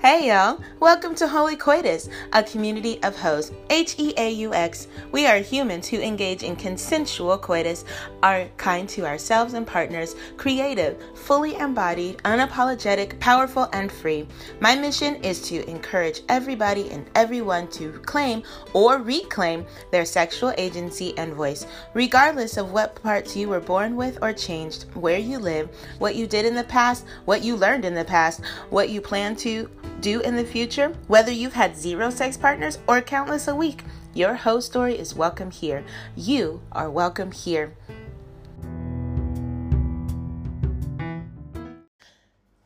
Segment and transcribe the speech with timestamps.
[0.00, 4.86] Hey y'all, welcome to Holy Coitus, a community of hoes, H E A U X.
[5.10, 7.84] We are humans who engage in consensual coitus,
[8.22, 14.28] are kind to ourselves and partners, creative, fully embodied, unapologetic, powerful, and free.
[14.60, 21.16] My mission is to encourage everybody and everyone to claim or reclaim their sexual agency
[21.18, 25.68] and voice, regardless of what parts you were born with or changed, where you live,
[25.98, 29.34] what you did in the past, what you learned in the past, what you plan
[29.34, 29.68] to
[30.00, 30.67] do in the future,
[31.06, 33.84] whether you've had zero sex partners or countless a week.
[34.12, 35.82] Your hoe story is welcome here.
[36.14, 37.74] You are welcome here.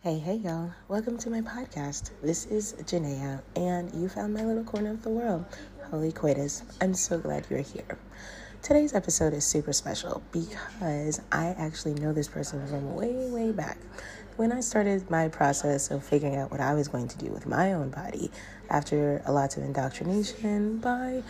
[0.01, 0.73] Hey, hey, y'all.
[0.89, 2.11] Welcome to my podcast.
[2.25, 5.45] This is Janaea, and you found my little corner of the world,
[5.85, 6.65] Holy Coitus.
[6.81, 7.97] I'm so glad you're here.
[8.63, 13.79] Today's episode is super special because I actually know this person from way, way back
[14.37, 17.47] when I started my process of figuring out what I was going to do with
[17.47, 18.31] my own body
[18.71, 21.23] after a lot of indoctrination by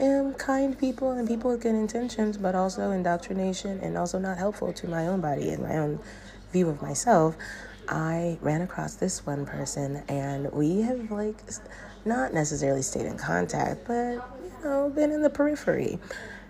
[0.00, 4.72] um, kind people and people with good intentions, but also indoctrination and also not helpful
[4.72, 6.00] to my own body and my own
[6.52, 7.36] view of myself,
[7.88, 11.42] I ran across this one person and we have like
[12.04, 15.98] not necessarily stayed in contact, but you know, been in the periphery.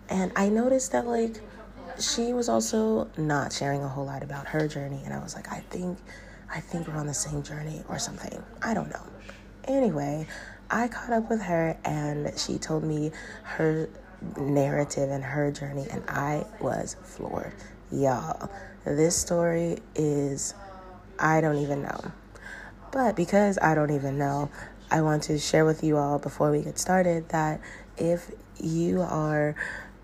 [0.08, 1.40] And I noticed that like
[2.00, 5.50] she was also not sharing a whole lot about her journey and i was like
[5.52, 5.98] i think
[6.52, 8.42] i think we're on the same journey or something.
[8.62, 9.06] I don't know.
[9.64, 10.26] Anyway
[10.70, 13.10] i caught up with her and she told me
[13.42, 13.88] her
[14.36, 17.52] narrative and her journey and i was floored.
[17.92, 18.50] Y'all
[18.84, 20.54] this story is
[21.18, 22.12] i don't even know.
[22.92, 24.50] But because i don't even know
[24.90, 27.60] i want to share with you all before we get started that
[27.96, 29.54] if you are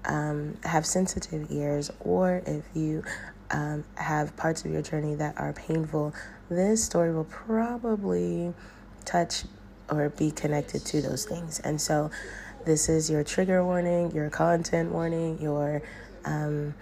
[0.07, 3.03] um, have sensitive ears or if you
[3.51, 6.15] um, have parts of your journey that are painful,
[6.49, 8.53] this story will probably
[9.05, 9.45] touch
[9.91, 11.61] or be connected to those things.
[11.61, 12.11] And so,
[12.65, 15.83] this is your trigger warning, your content warning, your.
[16.25, 16.75] Um,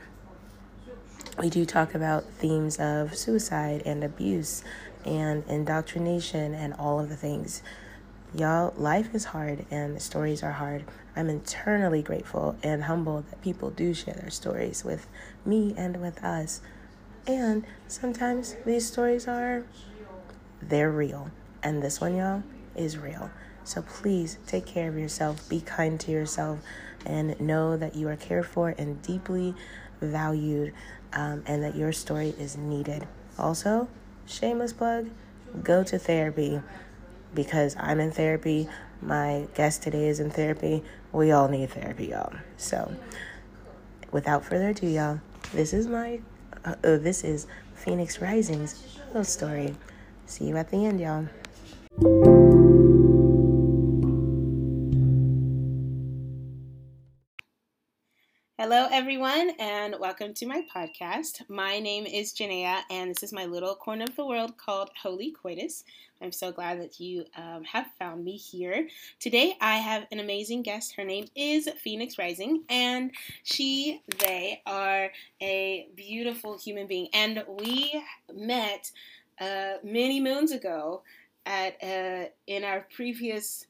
[1.38, 4.62] we do talk about themes of suicide and abuse
[5.04, 7.62] and indoctrination and all of the things.
[8.36, 10.84] Y'all, life is hard and stories are hard.
[11.14, 15.06] I'm eternally grateful and humbled that people do share their stories with
[15.46, 16.60] me and with us.
[17.28, 19.64] And sometimes these stories are,
[20.60, 21.30] they're real.
[21.62, 22.42] And this one, y'all,
[22.74, 23.30] is real.
[23.62, 26.58] So please take care of yourself, be kind to yourself,
[27.06, 29.54] and know that you are cared for and deeply
[30.00, 30.74] valued,
[31.12, 33.06] um, and that your story is needed.
[33.38, 33.86] Also,
[34.26, 35.08] shameless plug
[35.62, 36.60] go to therapy
[37.34, 38.68] because I'm in therapy.
[39.02, 40.82] My guest today is in therapy.
[41.12, 42.32] We all need therapy, y'all.
[42.56, 42.94] So,
[44.12, 45.20] without further ado, y'all,
[45.52, 46.20] this is my,
[46.64, 49.74] uh, uh, this is Phoenix Rising's little story.
[50.26, 52.93] See you at the end, y'all.
[58.56, 61.42] Hello, everyone, and welcome to my podcast.
[61.48, 65.32] My name is Janaea, and this is my little corner of the world called Holy
[65.32, 65.82] Coitus.
[66.22, 68.88] I'm so glad that you um, have found me here.
[69.18, 70.94] Today, I have an amazing guest.
[70.94, 73.10] Her name is Phoenix Rising, and
[73.42, 75.10] she, they are
[75.42, 77.08] a beautiful human being.
[77.12, 78.92] And we met
[79.40, 81.02] uh, many moons ago
[81.44, 83.66] at uh, in our previous.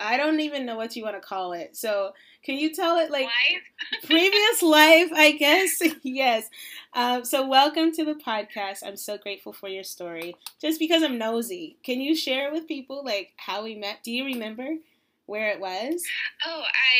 [0.00, 1.76] I don't even know what you want to call it.
[1.76, 2.12] So
[2.44, 4.02] can you tell it like life?
[4.04, 5.10] previous life?
[5.14, 6.50] I guess yes.
[6.92, 8.84] Um, so welcome to the podcast.
[8.84, 10.36] I'm so grateful for your story.
[10.60, 14.04] Just because I'm nosy, can you share with people like how we met?
[14.04, 14.76] Do you remember
[15.24, 16.04] where it was?
[16.46, 16.94] Oh, I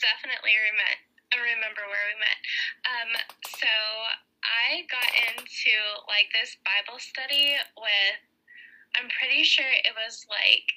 [0.00, 1.02] definitely remember
[1.34, 2.38] remember where we met.
[2.86, 3.10] Um,
[3.58, 3.66] so
[4.46, 5.74] I got into
[6.06, 8.18] like this Bible study with.
[8.94, 10.70] I'm pretty sure it was like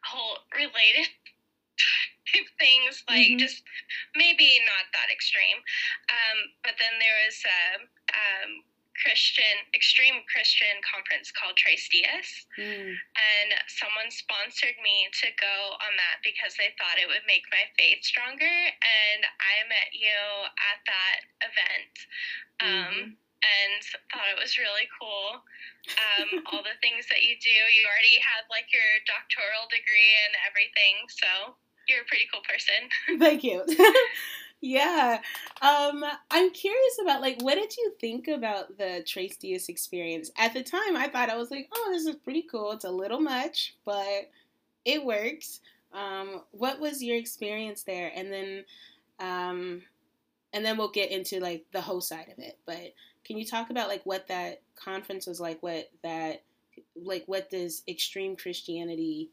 [0.00, 1.12] whole related
[2.62, 3.42] things like mm-hmm.
[3.42, 3.62] just
[4.14, 5.58] maybe not that extreme
[6.10, 7.62] um, but then there was a
[8.14, 8.50] um,
[9.00, 12.92] christian extreme christian conference called tres dias mm.
[12.92, 17.64] and someone sponsored me to go on that because they thought it would make my
[17.80, 20.20] faith stronger and i met you
[20.68, 21.94] at that event
[22.60, 23.08] um, mm-hmm.
[23.40, 23.80] and
[24.12, 25.40] thought it was really cool
[25.96, 30.36] um, all the things that you do you already had like your doctoral degree and
[30.44, 31.56] everything so
[31.90, 33.18] you're a pretty cool person.
[33.18, 33.64] Thank you.
[34.60, 35.20] yeah.
[35.60, 40.30] Um, I'm curious about like what did you think about the Tres Dias experience?
[40.38, 42.72] At the time I thought I was like, oh, this is pretty cool.
[42.72, 44.30] It's a little much, but
[44.84, 45.60] it works.
[45.92, 48.12] Um, what was your experience there?
[48.14, 48.64] And then
[49.18, 49.82] um
[50.52, 52.58] and then we'll get into like the whole side of it.
[52.66, 52.94] But
[53.24, 56.42] can you talk about like what that conference was like, what that
[56.96, 59.30] like what does extreme Christianity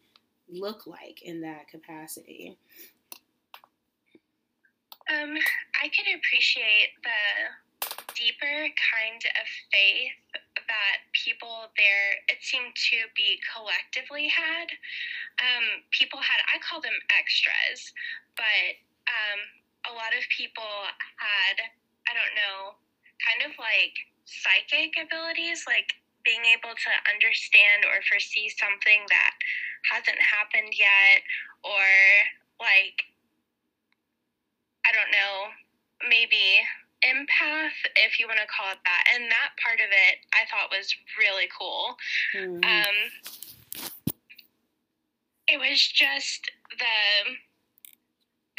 [0.50, 2.58] look like in that capacity?
[5.08, 5.38] Um,
[5.82, 13.40] I can appreciate the deeper kind of faith that people there, it seemed to be
[13.48, 14.68] collectively had.
[15.40, 17.94] Um, people had, I call them extras,
[18.36, 18.76] but
[19.08, 19.40] um,
[19.88, 20.68] a lot of people
[21.16, 21.72] had,
[22.10, 22.76] I don't know,
[23.24, 23.96] kind of like
[24.28, 25.96] psychic abilities, like
[26.28, 29.34] being able to understand or foresee something that
[29.88, 31.24] hasn't happened yet,
[31.64, 31.88] or
[32.60, 33.08] like,
[34.84, 35.56] I don't know,
[36.12, 36.60] maybe
[37.06, 39.04] empath, if you want to call it that.
[39.16, 41.96] And that part of it I thought was really cool.
[42.36, 42.60] Mm-hmm.
[42.60, 42.98] Um,
[45.48, 46.98] it was just the,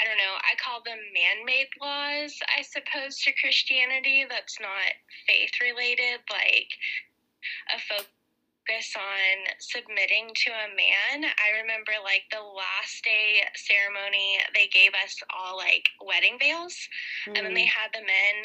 [0.00, 4.96] I don't know, I call them man made laws, I suppose, to Christianity that's not
[5.26, 6.72] faith related, like
[7.74, 11.24] a focus on submitting to a man.
[11.24, 16.76] I remember like the last day ceremony, they gave us all like wedding veils,
[17.26, 17.36] mm.
[17.36, 17.78] and then they hmm.
[17.78, 18.36] had the men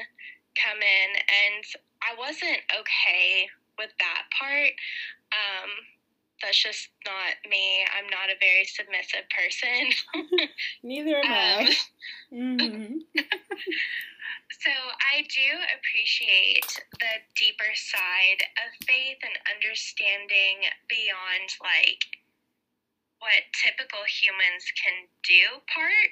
[0.56, 1.64] come in, and
[2.02, 4.74] I wasn't okay with that part.
[5.34, 5.72] Um,
[6.44, 7.86] that's just not me.
[7.98, 10.50] I'm not a very submissive person.
[10.84, 11.76] Neither am um, I.
[12.34, 12.98] Mm-hmm.
[14.64, 22.00] So I do appreciate the deeper side of faith and understanding beyond like
[23.20, 26.12] what typical humans can do part.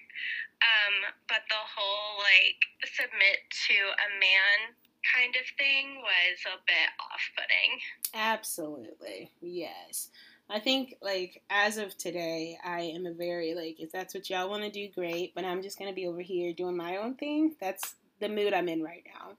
[0.59, 0.95] Um,
[1.31, 2.59] but the whole like
[2.91, 3.39] submit
[3.71, 4.75] to a man
[5.15, 7.71] kind of thing was a bit off putting.
[8.11, 9.31] Absolutely.
[9.39, 10.11] Yes.
[10.49, 14.49] I think like as of today, I am a very like if that's what y'all
[14.49, 15.33] want to do, great.
[15.33, 17.55] But I'm just gonna be over here doing my own thing.
[17.61, 19.33] That's the mood I'm in right now.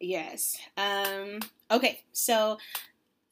[0.00, 0.58] Yes.
[0.76, 1.40] Um,
[1.70, 2.58] okay, so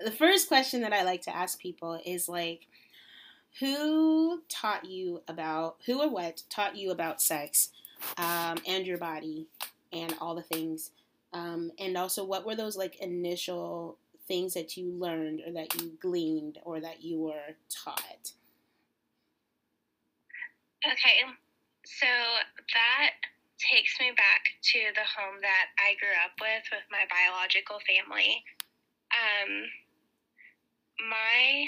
[0.00, 2.66] the first question that I like to ask people is like,
[3.60, 7.70] who taught you about, who or what taught you about sex
[8.18, 9.46] um, and your body
[9.92, 10.90] and all the things?
[11.32, 15.92] Um, and also, what were those like initial things that you learned or that you
[16.00, 18.32] gleaned or that you were taught?
[20.84, 21.22] Okay,
[21.84, 22.06] so
[22.74, 23.10] that
[23.58, 24.42] takes me back
[24.74, 28.42] to the home that I grew up with with my biological family.
[29.14, 29.70] Um,
[31.08, 31.66] my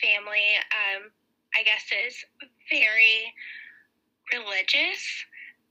[0.00, 1.10] family, um,
[1.56, 2.24] I guess, is
[2.70, 3.32] very
[4.32, 5.02] religious.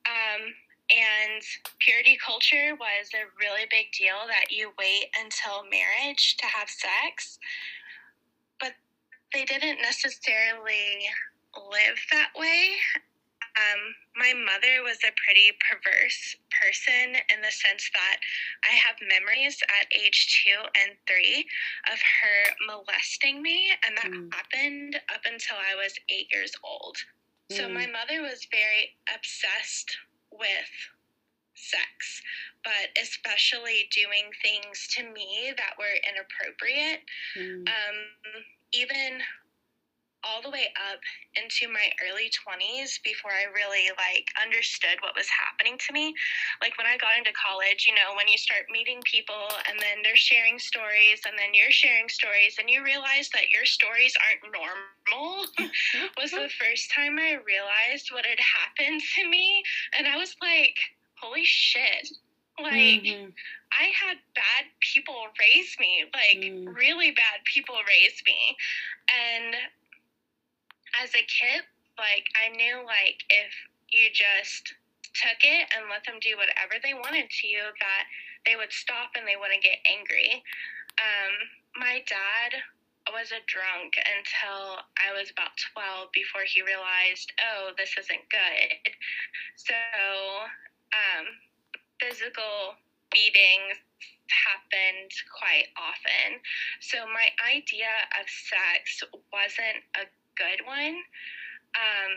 [0.06, 0.54] Um,
[0.92, 1.42] and
[1.80, 7.40] purity culture was a really big deal that you wait until marriage to have sex.
[8.60, 8.74] But
[9.34, 11.08] they didn't necessarily
[11.56, 12.76] live that way.
[13.54, 13.82] Um,
[14.18, 18.18] my mother was a pretty perverse person in the sense that
[18.66, 21.46] I have memories at age two and three
[21.92, 24.34] of her molesting me, and that mm.
[24.34, 26.98] happened up until I was eight years old.
[27.52, 27.58] Mm.
[27.58, 29.98] So my mother was very obsessed
[30.32, 30.74] with
[31.54, 32.22] sex,
[32.64, 37.06] but especially doing things to me that were inappropriate.
[37.38, 37.70] Mm.
[37.70, 37.98] Um,
[38.74, 39.22] even
[40.24, 41.00] all the way up
[41.36, 46.16] into my early 20s before I really like understood what was happening to me.
[46.62, 50.00] Like when I got into college, you know, when you start meeting people and then
[50.02, 54.44] they're sharing stories and then you're sharing stories and you realize that your stories aren't
[54.48, 55.46] normal
[56.20, 59.64] was the first time I realized what had happened to me
[59.98, 60.78] and I was like,
[61.20, 62.10] holy shit.
[62.62, 63.30] Like mm-hmm.
[63.74, 66.76] I had bad people raise me, like mm.
[66.76, 68.56] really bad people raise me.
[69.10, 69.56] And
[71.02, 71.66] as a kid,
[71.98, 73.52] like I knew like if
[73.90, 74.74] you just
[75.14, 78.06] took it and let them do whatever they wanted to you, that
[78.46, 80.42] they would stop and they wouldn't get angry.
[80.98, 81.34] Um,
[81.78, 82.62] my dad
[83.12, 88.94] was a drunk until I was about 12 before he realized, oh, this isn't good.
[89.56, 89.76] So,
[90.96, 91.26] um,
[92.00, 92.80] physical
[93.12, 93.78] beatings
[94.32, 96.40] happened quite often.
[96.80, 100.98] So, my idea of sex wasn't a good one.
[101.74, 102.14] Um,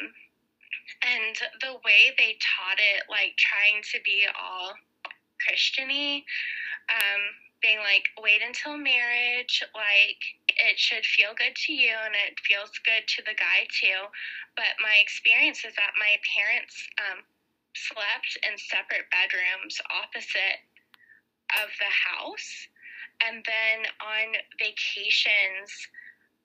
[1.02, 4.75] and the way they taught it, like trying to be all
[5.42, 6.25] Christiany,
[6.88, 7.23] um,
[7.62, 10.23] being like, wait until marriage, like
[10.54, 14.06] it should feel good to you and it feels good to the guy too.
[14.54, 17.25] But my experience is that my parents um,
[17.75, 20.62] slept in separate bedrooms opposite
[21.61, 22.68] of the house.
[23.25, 25.73] And then on vacations,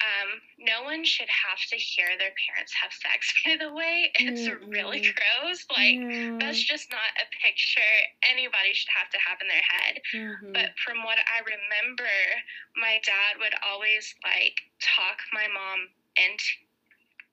[0.01, 4.11] Um, no one should have to hear their parents have sex, by the way.
[4.17, 4.69] It's mm-hmm.
[4.69, 5.65] really gross.
[5.69, 6.39] Like, mm-hmm.
[6.39, 7.93] that's just not a picture
[8.25, 9.95] anybody should have to have in their head.
[10.13, 10.51] Mm-hmm.
[10.53, 12.09] But from what I remember,
[12.75, 16.51] my dad would always, like, talk my mom into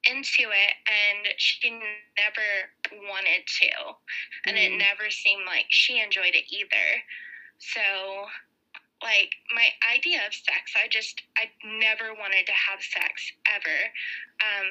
[0.07, 1.69] into it and she
[2.15, 3.67] never wanted to
[4.45, 4.63] and mm.
[4.63, 7.03] it never seemed like she enjoyed it either
[7.59, 7.83] so
[9.01, 13.79] like my idea of sex i just i never wanted to have sex ever
[14.43, 14.67] um,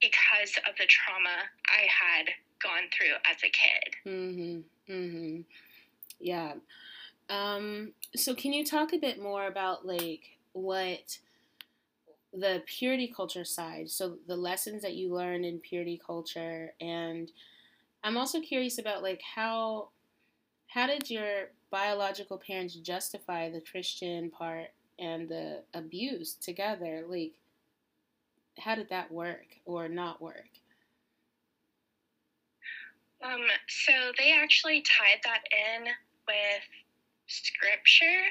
[0.00, 2.30] because of the trauma i had
[2.62, 3.94] gone through as a kid.
[4.06, 5.40] Mm-hmm mm-hmm.
[6.20, 6.54] Yeah.
[7.28, 11.18] Um so can you talk a bit more about like what
[12.34, 17.30] the purity culture side so the lessons that you learned in purity culture and
[18.02, 19.88] i'm also curious about like how
[20.66, 27.02] how did your biological parents justify the Christian part and the abuse together?
[27.08, 27.32] Like,
[28.58, 30.50] how did that work or not work?
[33.24, 35.84] Um, so they actually tied that in
[36.26, 36.62] with
[37.26, 38.28] scripture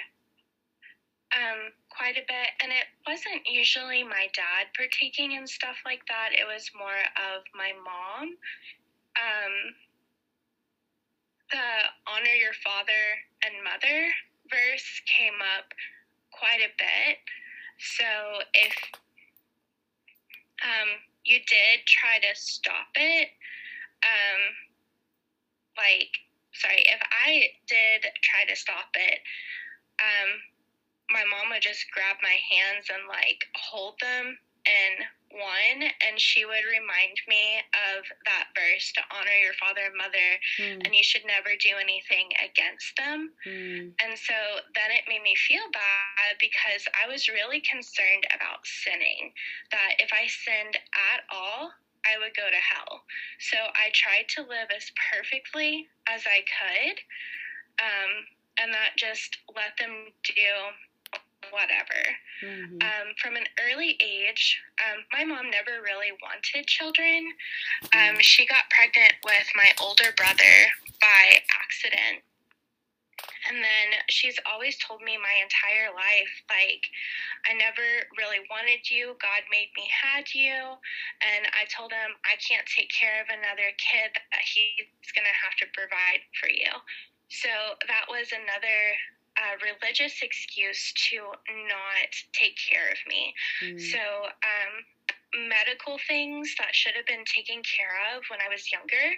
[1.31, 6.31] um, quite a bit, and it wasn't usually my dad partaking in stuff like that.
[6.33, 8.35] It was more of my mom.
[9.15, 9.55] Um,
[11.51, 11.67] the
[12.07, 13.03] honor your father
[13.43, 14.07] and mother
[14.49, 15.71] verse came up
[16.31, 17.19] quite a bit.
[17.79, 18.05] So
[18.53, 18.75] if
[20.63, 20.89] um,
[21.25, 23.29] you did try to stop it,
[24.03, 24.41] um,
[25.77, 26.11] like,
[26.53, 29.19] sorry, if I did try to stop it,
[29.99, 30.29] um,
[31.11, 36.45] my mom would just grab my hands and like hold them and one, and she
[36.45, 37.63] would remind me
[37.95, 40.83] of that verse to honor your father and mother, mm.
[40.83, 43.31] and you should never do anything against them.
[43.47, 43.95] Mm.
[44.03, 44.35] And so
[44.75, 49.31] then it made me feel bad because I was really concerned about sinning,
[49.71, 51.71] that if I sinned at all,
[52.03, 53.07] I would go to hell.
[53.39, 56.97] So I tried to live as perfectly as I could,
[57.79, 58.11] um,
[58.59, 60.51] and that just let them do
[61.49, 62.01] whatever.
[62.45, 62.77] Mm-hmm.
[62.81, 67.33] Um, from an early age, um, my mom never really wanted children.
[67.93, 68.19] Um, mm-hmm.
[68.21, 70.53] she got pregnant with my older brother
[71.01, 72.21] by accident.
[73.49, 76.85] And then she's always told me my entire life, like,
[77.49, 79.17] I never really wanted you.
[79.17, 80.77] God made me had you.
[81.25, 85.37] And I told him, I can't take care of another kid, that he's going to
[85.41, 86.69] have to provide for you.
[87.33, 87.49] So
[87.89, 88.77] that was another
[89.41, 93.33] a religious excuse to not take care of me.
[93.63, 93.81] Mm.
[93.81, 94.73] So, um,
[95.47, 99.15] medical things that should have been taken care of when I was younger,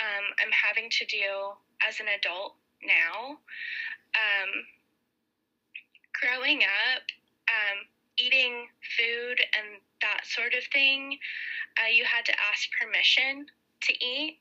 [0.00, 3.40] um, I'm having to do as an adult now.
[4.14, 4.50] Um,
[6.20, 7.02] growing up,
[7.48, 7.88] um,
[8.18, 11.18] eating food and that sort of thing,
[11.80, 13.46] uh, you had to ask permission
[13.82, 14.38] to eat.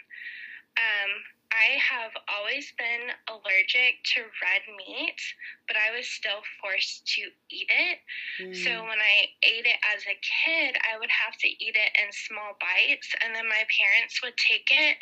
[0.78, 1.12] Um,
[1.54, 5.22] I have always been allergic to red meat,
[5.70, 7.98] but I was still forced to eat it.
[8.42, 8.58] Mm.
[8.58, 12.10] So when I ate it as a kid, I would have to eat it in
[12.10, 14.98] small bites, and then my parents would take it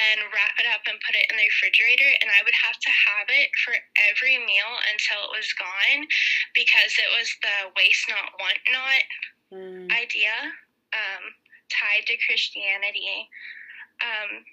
[0.00, 2.92] and wrap it up and put it in the refrigerator, and I would have to
[3.12, 3.76] have it for
[4.08, 6.08] every meal until it was gone
[6.56, 9.02] because it was the waste not, want not
[9.52, 9.86] mm.
[9.92, 10.32] idea
[10.96, 11.24] um,
[11.68, 13.28] tied to Christianity.
[14.00, 14.44] Um,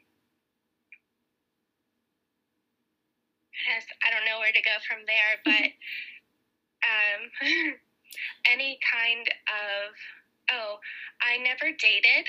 [4.05, 5.65] I don't know where to go from there, but
[6.89, 7.21] um,
[8.51, 9.93] any kind of
[10.51, 10.79] oh,
[11.21, 12.25] I never dated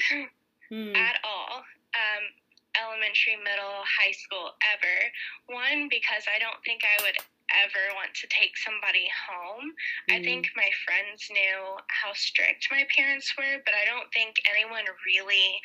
[0.70, 0.96] mm.
[0.96, 1.64] at all.
[1.96, 2.24] Um,
[2.78, 4.96] elementary, middle, high school, ever.
[5.50, 7.18] One because I don't think I would
[7.50, 9.74] ever want to take somebody home.
[10.06, 10.14] Mm.
[10.14, 14.86] I think my friends knew how strict my parents were, but I don't think anyone
[15.06, 15.58] really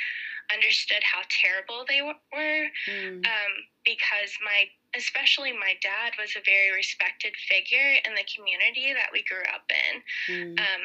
[0.49, 2.65] understood how terrible they were.
[2.89, 3.21] Mm.
[3.21, 3.53] Um,
[3.85, 4.65] because my
[4.97, 9.67] especially my dad was a very respected figure in the community that we grew up
[9.69, 9.93] in.
[10.31, 10.59] Mm.
[10.59, 10.83] Um,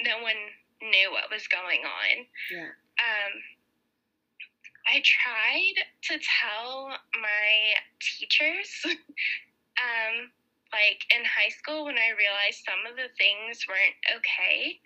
[0.00, 0.38] no one
[0.82, 2.26] knew what was going on.
[2.50, 2.70] Yeah.
[3.00, 3.32] Um,
[4.88, 5.76] I tried
[6.08, 7.50] to tell my
[8.00, 8.70] teachers,
[9.76, 10.32] um,
[10.72, 14.80] like in high school, when I realized some of the things weren't okay,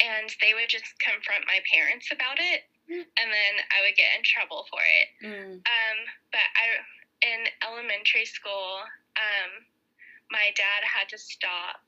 [0.00, 3.04] and they would just confront my parents about it, mm.
[3.04, 5.08] and then I would get in trouble for it.
[5.20, 5.60] Mm.
[5.60, 5.98] Um,
[6.32, 6.80] but I
[7.22, 8.82] in elementary school,
[9.16, 9.50] um,
[10.30, 11.82] my dad had to stop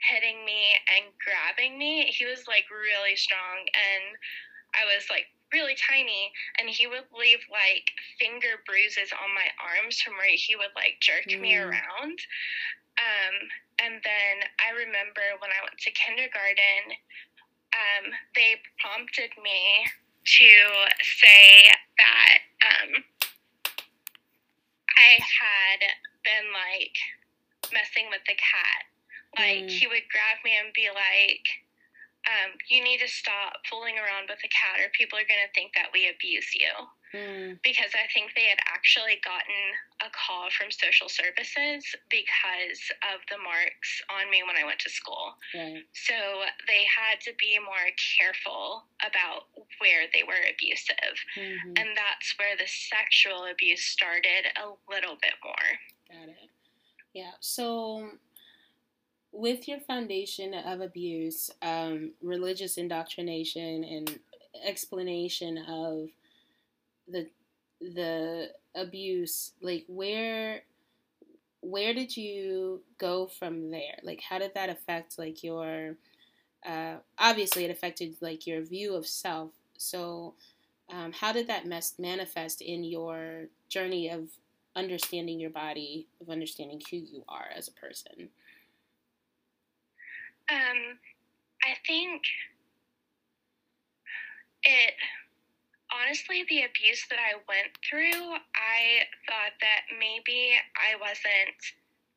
[0.00, 2.08] hitting me and grabbing me.
[2.08, 4.16] He was like really strong, and
[4.72, 10.00] I was like really tiny, and he would leave like finger bruises on my arms
[10.00, 11.40] from where he would like jerk mm.
[11.40, 12.18] me around.
[13.00, 13.36] Um,
[13.80, 16.96] and then I remember when I went to kindergarten,
[17.72, 19.88] um, they prompted me
[20.24, 20.50] to
[21.00, 23.02] say that um,
[25.00, 25.80] I had
[26.24, 26.96] been like
[27.72, 28.84] messing with the cat.
[29.36, 29.70] Like Mm.
[29.70, 31.46] he would grab me and be like,
[32.26, 35.52] um, "You need to stop fooling around with the cat, or people are going to
[35.54, 36.72] think that we abuse you."
[37.14, 39.60] Mm, Because I think they had actually gotten
[40.00, 42.80] a call from social services because
[43.12, 45.34] of the marks on me when I went to school.
[45.54, 45.82] right.
[45.92, 46.14] So
[46.68, 51.16] they had to be more careful about where they were abusive.
[51.34, 55.68] hmm And that's where the sexual abuse started a little bit more.
[56.10, 56.50] Got it.
[57.12, 57.32] Yeah.
[57.40, 58.10] So,
[59.32, 64.18] with your foundation of abuse, um, religious indoctrination, and
[64.64, 66.08] explanation of
[67.10, 67.28] the
[67.80, 70.62] the abuse, like where
[71.62, 73.98] where did you go from there?
[74.02, 75.96] Like, how did that affect like your?
[76.66, 79.50] Uh, obviously, it affected like your view of self.
[79.76, 80.34] So,
[80.90, 84.28] um, how did that mess manifest in your journey of
[84.76, 88.28] understanding your body, of understanding who you are as a person?
[90.50, 90.98] Um,
[91.62, 92.22] I think
[94.62, 94.94] it
[95.92, 101.58] honestly the abuse that I went through, I thought that maybe I wasn't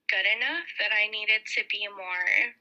[0.09, 2.53] good enough, that I needed to be more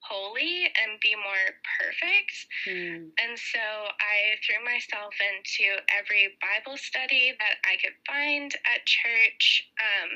[0.00, 1.48] holy and be more
[1.78, 2.34] perfect.
[2.64, 3.10] Hmm.
[3.18, 9.68] And so I threw myself into every Bible study that I could find at church.
[9.78, 10.10] Um,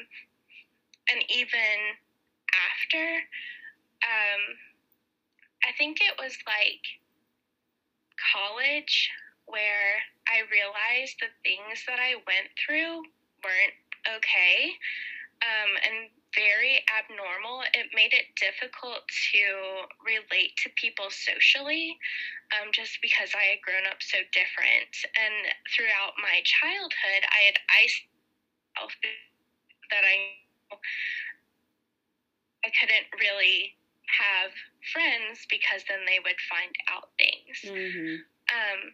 [1.11, 1.99] and even
[2.55, 3.05] after,
[4.07, 4.43] um,
[5.67, 6.83] I think it was like
[8.33, 9.11] college
[9.47, 13.05] where I realized the things that I went through
[13.45, 13.77] weren't
[14.07, 14.75] okay
[15.43, 17.63] um, and very abnormal.
[17.75, 19.45] It made it difficult to
[20.05, 21.99] relate to people socially
[22.57, 24.93] um, just because I had grown up so different.
[25.17, 28.21] And throughout my childhood, I had isolated
[29.91, 30.17] that I
[32.65, 33.77] I couldn't really
[34.21, 34.53] have
[34.93, 38.17] friends because then they would find out things hmm
[38.53, 38.93] um,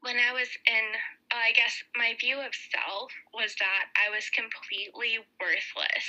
[0.00, 0.86] when I was in,
[1.30, 6.06] uh, I guess my view of self was that I was completely worthless.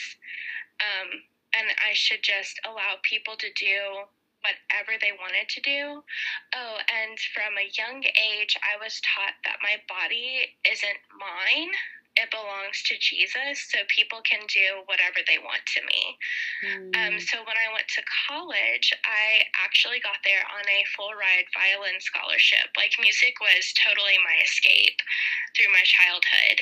[0.79, 1.21] Um,
[1.53, 4.07] and I should just allow people to do
[4.41, 6.01] whatever they wanted to do.
[6.55, 11.71] Oh, and from a young age, I was taught that my body isn't mine.
[12.19, 16.03] It belongs to Jesus, so people can do whatever they want to me.
[16.99, 21.47] Um, so when I went to college, I actually got there on a full ride
[21.55, 22.67] violin scholarship.
[22.75, 24.99] Like music was totally my escape
[25.55, 26.59] through my childhood.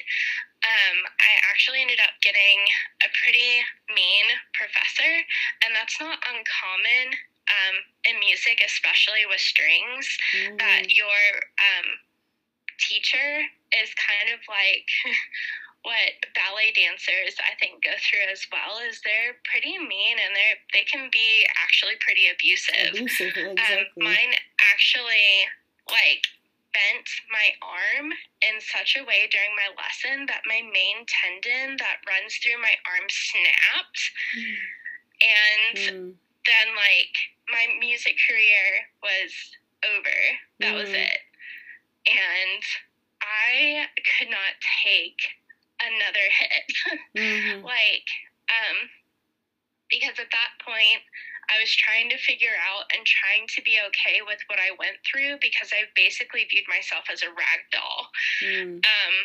[0.62, 2.60] Um, I actually ended up getting
[3.02, 5.14] a pretty mean professor,
[5.66, 7.16] and that's not uncommon
[7.50, 10.06] um, in music, especially with strings.
[10.36, 10.62] Hmm.
[10.62, 11.22] That your
[11.58, 11.88] um,
[12.80, 13.44] teacher
[13.76, 14.88] is kind of like
[15.84, 20.60] what ballet dancers I think go through as well is they're pretty mean and they're
[20.74, 22.96] they can be actually pretty abusive.
[23.00, 24.34] Abusive, Um, mine
[24.74, 25.48] actually
[25.90, 26.24] like
[26.74, 28.12] bent my arm
[28.46, 32.76] in such a way during my lesson that my main tendon that runs through my
[32.86, 34.02] arm snapped
[35.22, 36.12] and Hmm.
[36.46, 37.16] then like
[37.52, 39.32] my music career was
[39.84, 40.18] over.
[40.60, 41.08] That was Mm.
[41.08, 41.20] it.
[42.08, 42.64] And
[43.22, 43.86] I
[44.18, 45.20] could not take
[45.82, 47.00] another hit.
[47.16, 47.64] Mhm.
[47.64, 48.08] like,
[48.50, 48.90] um,
[49.90, 51.02] because at that point,
[51.50, 55.02] I was trying to figure out and trying to be okay with what I went
[55.02, 58.06] through because I basically viewed myself as a rag doll.
[58.40, 58.78] Hmm.
[58.86, 59.16] Um,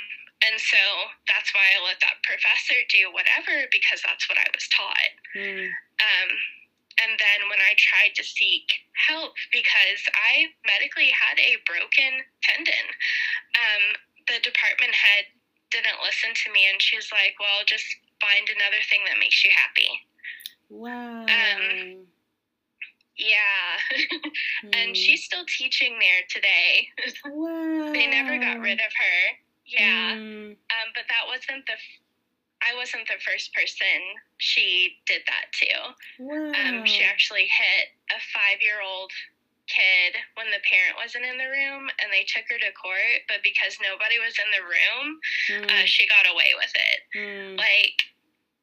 [0.49, 0.81] and so
[1.29, 5.13] that's why I let that professor do whatever because that's what I was taught.
[5.37, 5.69] Hmm.
[6.01, 6.31] Um,
[7.03, 8.67] and then when I tried to seek
[9.09, 12.87] help because I medically had a broken tendon,
[13.59, 13.85] um,
[14.29, 15.27] the department head
[15.71, 17.85] didn't listen to me and she was like, well, just
[18.21, 19.91] find another thing that makes you happy.
[20.71, 21.27] Wow.
[21.27, 22.07] Um,
[23.17, 23.79] Yeah.
[24.75, 24.95] and Hmm.
[24.95, 26.89] she's still teaching there today.
[27.27, 27.91] wow.
[27.95, 29.19] they never got rid of her.
[29.67, 30.15] Yeah.
[30.15, 30.51] Hmm.
[30.73, 31.75] Um, but that wasn't the.
[32.65, 34.01] I wasn't the first person
[34.39, 35.71] she did that to.
[36.25, 36.53] Wow.
[36.57, 39.13] Um, she actually hit a five year old
[39.69, 43.41] kid when the parent wasn't in the room and they took her to court, but
[43.45, 45.07] because nobody was in the room,
[45.49, 45.65] Hmm.
[45.69, 46.99] uh, she got away with it.
[47.17, 47.57] Hmm.
[47.57, 47.97] Like,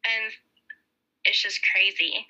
[0.06, 0.34] and
[1.26, 2.26] it's just crazy.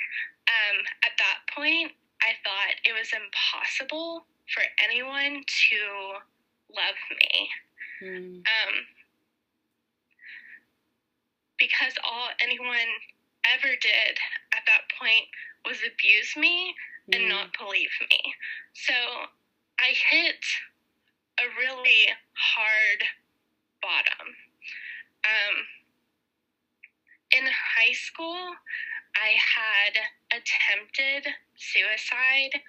[0.48, 1.92] Um, at that point,
[2.24, 5.80] I thought it was impossible for anyone to
[6.76, 7.50] love me.
[8.00, 8.40] Hmm.
[8.44, 8.74] Um,
[11.62, 12.90] because all anyone
[13.46, 14.18] ever did
[14.58, 15.30] at that point
[15.70, 16.74] was abuse me.
[17.14, 18.22] and not believe me.
[18.74, 18.94] So
[19.78, 20.42] I hit
[21.38, 23.02] a really hard
[23.82, 24.28] bottom.
[25.26, 25.56] Um,
[27.38, 28.56] in high school,
[29.18, 29.94] I had
[30.32, 32.62] attempted suicide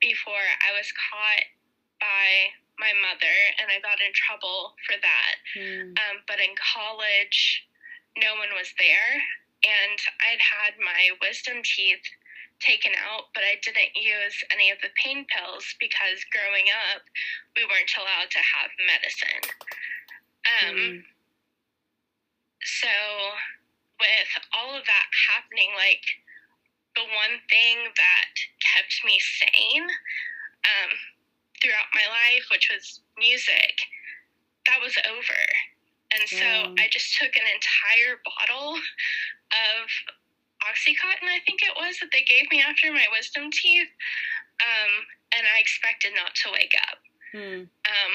[0.00, 1.44] before I was caught
[2.00, 5.34] by my mother, and I got in trouble for that.
[5.58, 5.92] Mm.
[5.92, 7.68] Um, but in college,
[8.18, 9.10] no one was there,
[9.62, 12.02] and I'd had my wisdom teeth
[12.60, 17.02] taken out, but I didn't use any of the pain pills because growing up,
[17.56, 19.44] we weren't allowed to have medicine.
[20.44, 21.00] Um, mm.
[22.62, 22.94] So,
[24.00, 26.04] with all of that happening, like
[26.96, 29.88] the one thing that kept me sane
[30.68, 30.92] um,
[31.62, 33.80] throughout my life, which was music,
[34.66, 35.42] that was over.
[36.10, 36.80] And so mm.
[36.80, 39.82] I just took an entire bottle of
[40.66, 43.88] Oxycontin, I think it was, that they gave me after my wisdom teeth.
[44.60, 44.92] Um,
[45.32, 46.98] and I expected not to wake up.
[47.32, 47.64] Hmm.
[47.64, 48.14] Um,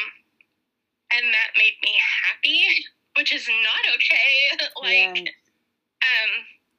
[1.15, 2.85] and that made me happy,
[3.17, 4.29] which is not okay.
[4.83, 6.05] like, yeah.
[6.05, 6.31] um,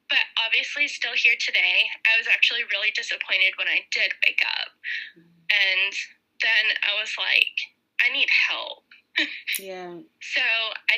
[0.07, 1.83] but obviously, still here today.
[2.07, 4.71] I was actually really disappointed when I did wake up.
[5.17, 5.35] Hmm.
[5.51, 5.93] And
[6.39, 7.55] then I was like,
[7.99, 8.86] I need help.
[9.59, 9.97] Yeah.
[10.21, 10.41] So
[10.89, 10.97] I,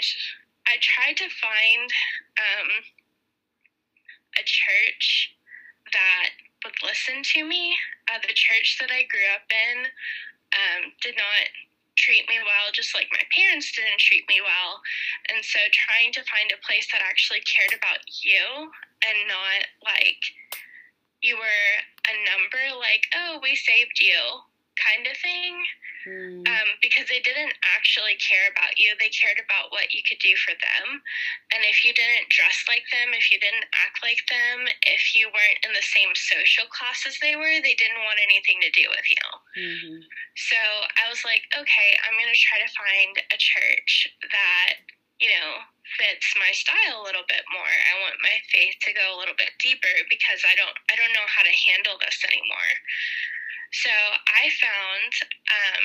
[0.68, 1.90] I tried to find
[2.38, 2.70] um,
[4.38, 5.36] a church
[5.94, 6.30] that
[6.64, 7.76] would listen to me.
[8.12, 9.88] Uh, the church that I grew up in
[10.54, 11.48] um, did not
[11.98, 14.80] treat me well, just like my parents didn't treat me well.
[15.32, 18.72] And so trying to find a place that actually cared about you
[19.04, 20.24] and not like
[21.22, 21.68] you were
[22.08, 24.20] a number, like, oh, we saved you
[24.80, 25.60] kind of thing.
[26.08, 26.48] Mm.
[26.48, 28.96] Um, because they didn't actually care about you.
[28.96, 31.04] They cared about what you could do for them.
[31.52, 35.28] And if you didn't dress like them, if you didn't act like them, if you
[35.28, 38.88] weren't in the same social class as they were, they didn't want anything to do
[38.88, 39.26] with you.
[39.60, 39.98] Mm-hmm.
[40.50, 40.60] So
[40.96, 44.80] I was like, okay, I'm going to try to find a church that,
[45.20, 47.66] you know, fits my style a little bit more.
[47.66, 51.16] I want my faith to go a little bit deeper because I don't I don't
[51.18, 52.72] know how to handle this anymore.
[53.72, 55.12] So I found,
[55.50, 55.84] um,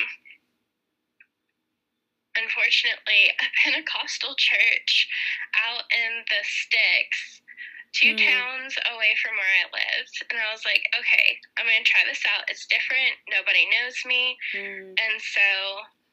[2.41, 5.09] unfortunately, a Pentecostal church
[5.55, 7.45] out in the sticks,
[7.93, 8.25] two mm.
[8.25, 10.17] towns away from where I lived.
[10.33, 12.49] And I was like, okay, I'm going to try this out.
[12.49, 13.21] It's different.
[13.31, 14.35] Nobody knows me.
[14.57, 14.97] Mm.
[14.97, 15.49] And so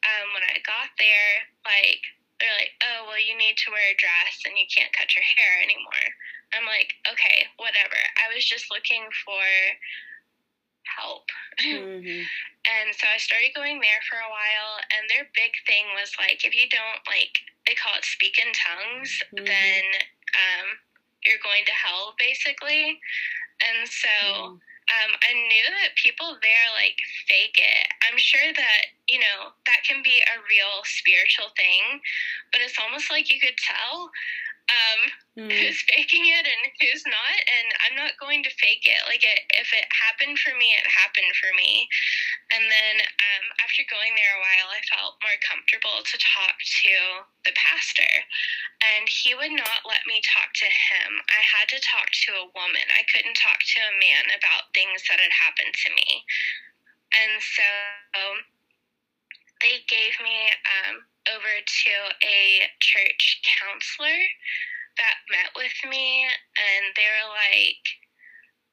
[0.06, 1.34] um, when I got there,
[1.66, 2.04] like,
[2.38, 5.22] they're like, oh, well, you need to wear a dress and you can't cut your
[5.22, 6.06] hair anymore.
[6.52, 7.96] I'm like, okay, whatever.
[8.18, 9.40] I was just looking for
[10.92, 11.26] help.
[11.60, 12.24] Mm-hmm.
[12.72, 16.44] and so I started going there for a while, and their big thing was like,
[16.44, 17.34] if you don't like,
[17.66, 19.44] they call it speak in tongues, mm-hmm.
[19.44, 19.84] then
[20.36, 20.66] um,
[21.24, 22.98] you're going to hell, basically.
[23.62, 24.58] And so.
[24.58, 24.60] Mm.
[24.90, 26.98] Um, I knew that people there like
[27.30, 27.86] fake it.
[28.02, 32.02] I'm sure that, you know, that can be a real spiritual thing,
[32.50, 34.10] but it's almost like you could tell
[34.70, 35.00] um,
[35.46, 35.50] mm.
[35.50, 37.36] who's faking it and who's not.
[37.50, 39.02] And I'm not going to fake it.
[39.08, 41.88] Like, it, if it happened for me, it happened for me.
[42.54, 46.94] And then um, after going there a while, I felt more comfortable to talk to
[47.48, 48.12] the pastor.
[48.94, 51.10] And he would not let me talk to him.
[51.32, 52.86] I had to talk to a woman.
[52.94, 56.10] I couldn't talk to a man about things that had happened to me.
[57.12, 57.68] And so
[59.62, 64.20] they gave me um, over to a church counselor
[64.98, 67.84] that met with me, and they were like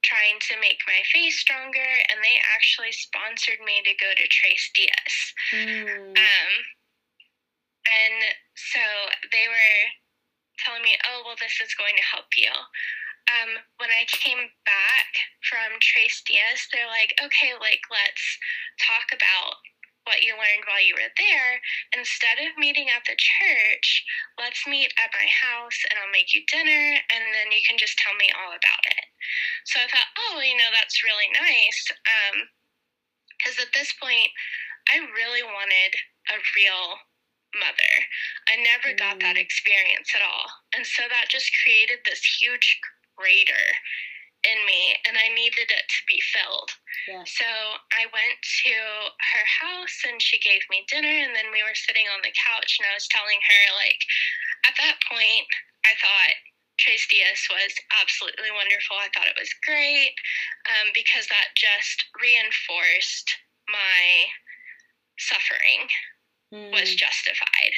[0.03, 4.63] trying to make my face stronger, and they actually sponsored me to go to Tres
[4.75, 5.15] Dias.
[5.53, 6.15] Mm.
[6.15, 6.53] Um,
[7.89, 8.19] and
[8.55, 8.83] so
[9.31, 9.79] they were
[10.63, 12.51] telling me, oh, well, this is going to help you.
[13.29, 15.09] Um, when I came back
[15.45, 18.25] from Tres Dias, they're like, okay, like, let's
[18.81, 19.61] talk about
[20.09, 21.61] what you learned while you were there,
[21.93, 23.87] instead of meeting at the church,
[24.41, 28.01] let's meet at my house and I'll make you dinner and then you can just
[28.01, 29.05] tell me all about it.
[29.69, 31.79] So I thought, oh, you know, that's really nice.
[33.37, 34.33] Because um, at this point,
[34.89, 35.93] I really wanted
[36.33, 36.97] a real
[37.61, 37.93] mother.
[38.49, 39.45] I never got that mm.
[39.45, 40.49] experience at all.
[40.73, 42.81] And so that just created this huge
[43.13, 43.65] crater
[44.47, 46.71] in me and I needed it to be filled.
[47.07, 47.25] Yeah.
[47.27, 47.47] So
[47.91, 48.75] I went to
[49.35, 52.79] her house and she gave me dinner and then we were sitting on the couch
[52.79, 53.99] and I was telling her like
[54.63, 55.47] at that point
[55.83, 56.35] I thought
[56.79, 58.95] Tres Dias was absolutely wonderful.
[58.95, 60.15] I thought it was great
[60.71, 63.27] um, because that just reinforced
[63.67, 64.31] my
[65.19, 65.83] suffering
[66.55, 66.71] mm.
[66.71, 67.75] was justified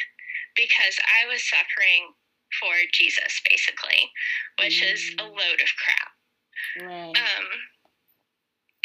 [0.54, 2.14] because I was suffering
[2.62, 4.12] for Jesus basically,
[4.62, 4.94] which mm.
[4.94, 5.34] is a hmm.
[5.34, 6.12] load of crap.
[6.82, 7.16] Right.
[7.16, 7.48] Um,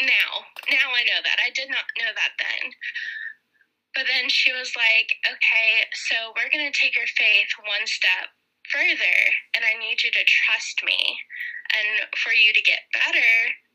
[0.01, 0.29] now.
[0.69, 1.39] Now I know that.
[1.43, 2.71] I did not know that then.
[3.95, 8.29] But then she was like, okay, so we're going to take your faith one step
[8.69, 9.17] further,
[9.57, 11.17] and I need you to trust me.
[11.73, 13.31] And for you to get better,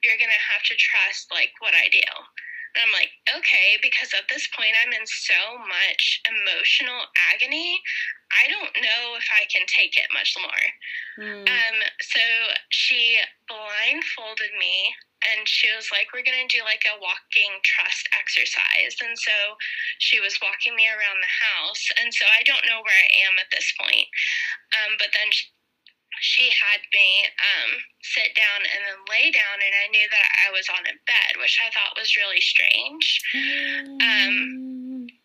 [0.06, 2.06] you're going to have to trust, like, what I do.
[2.72, 7.82] And I'm like, okay, because at this point I'm in so much emotional agony.
[8.32, 10.64] I don't know if I can take it much more.
[11.20, 11.44] Mm.
[11.44, 12.24] Um, so
[12.70, 18.08] she blindfolded me and she was like, We're going to do like a walking trust
[18.16, 18.98] exercise.
[18.98, 19.56] And so
[19.98, 21.82] she was walking me around the house.
[22.00, 24.08] And so I don't know where I am at this point.
[24.74, 25.46] Um, but then she,
[26.20, 27.70] she had me um,
[28.02, 31.40] sit down and then lay down, and I knew that I was on a bed,
[31.40, 33.06] which I thought was really strange.
[34.02, 34.71] Um,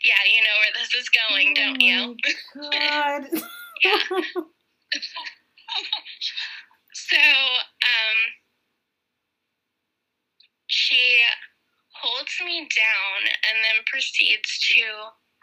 [0.07, 2.15] yeah, you know where this is going, oh don't you?
[2.71, 3.23] God.
[3.83, 3.99] yeah.
[6.93, 8.17] so, um,
[10.67, 11.19] she
[11.91, 14.81] holds me down and then proceeds to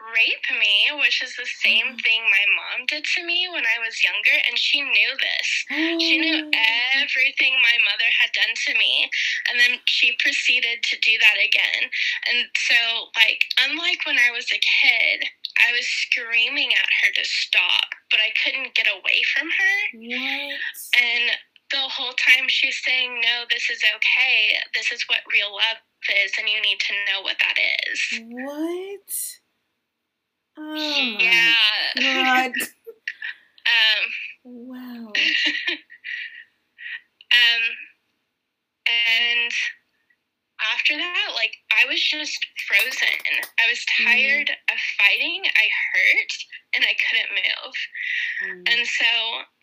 [0.01, 2.03] rape me, which is the same mm-hmm.
[2.03, 5.47] thing my mom did to me when I was younger, and she knew this.
[6.01, 6.99] She knew oh.
[6.99, 9.09] everything my mother had done to me,
[9.49, 11.89] and then she proceeded to do that again.
[12.31, 12.79] And so,
[13.15, 15.27] like, unlike when I was a kid,
[15.63, 19.75] I was screaming at her to stop, but I couldn't get away from her.
[19.95, 20.59] What?
[20.99, 21.23] And
[21.71, 24.59] the whole time she's saying, No, this is okay.
[24.73, 25.81] This is what real love
[26.23, 27.99] is, and you need to know what that is.
[28.21, 29.09] What?
[30.57, 30.75] Oh
[31.19, 31.53] yeah.
[33.65, 34.03] um,
[34.43, 35.11] wow.
[37.31, 37.63] um,
[38.87, 39.51] and
[40.73, 43.19] after that, like I was just frozen.
[43.59, 44.05] I was mm.
[44.05, 44.73] tired mm.
[44.73, 45.43] of fighting.
[45.45, 46.33] I hurt
[46.75, 47.75] and I couldn't move.
[48.43, 48.63] Mm.
[48.71, 49.09] And so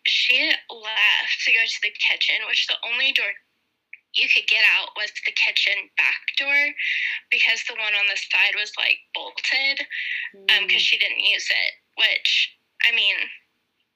[0.05, 3.33] she left to go to the kitchen, which the only door
[4.13, 6.61] you could get out was the kitchen back door
[7.33, 9.81] because the one on the side was like bolted
[10.45, 10.77] because mm.
[10.77, 11.71] um, she didn't use it.
[11.97, 12.53] Which,
[12.85, 13.17] I mean,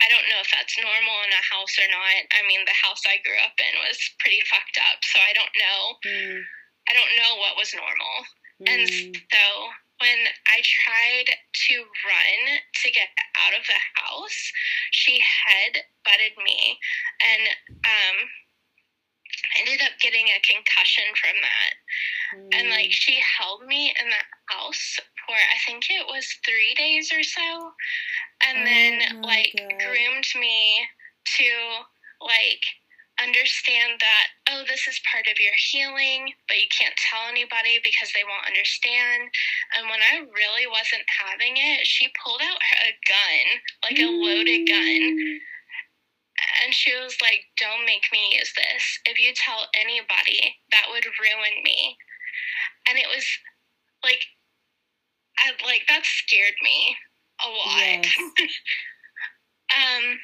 [0.02, 2.22] I don't know if that's normal in a house or not.
[2.34, 5.56] I mean, the house I grew up in was pretty fucked up, so I don't
[5.58, 5.82] know.
[6.06, 6.42] Mm.
[6.90, 8.16] I don't know what was normal.
[8.62, 8.68] Mm.
[8.70, 8.84] And
[9.34, 9.46] so
[10.00, 11.76] when I tried to
[12.06, 13.10] run to get
[13.42, 14.42] out of the house,
[14.94, 16.78] she head butted me
[17.22, 17.44] and
[17.86, 18.18] um,
[19.60, 21.74] ended up getting a concussion from that.
[22.36, 22.60] Mm.
[22.60, 27.12] And like she held me in the house for I think it was three days
[27.12, 27.72] or so,
[28.48, 29.76] and oh then like God.
[29.80, 30.88] groomed me
[31.38, 31.50] to
[32.22, 32.64] like
[33.22, 38.14] understand that, oh, this is part of your healing, but you can't tell anybody because
[38.14, 39.30] they won't understand.
[39.74, 43.46] And when I really wasn't having it, she pulled out a gun,
[43.90, 45.42] like a loaded gun.
[46.68, 48.84] And she was like, don't make me use this.
[49.08, 51.96] If you tell anybody, that would ruin me.
[52.90, 53.24] And it was
[54.04, 54.20] like,
[55.40, 56.98] I, like, that scared me
[57.40, 58.04] a lot.
[58.04, 58.12] Yes.
[59.80, 60.20] um,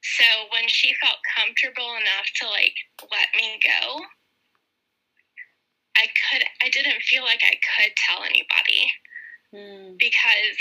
[0.00, 2.76] so when she felt comfortable enough to like
[3.12, 4.00] let me go,
[5.96, 8.88] I could I didn't feel like I could tell anybody.
[9.52, 9.98] Mm.
[9.98, 10.60] Because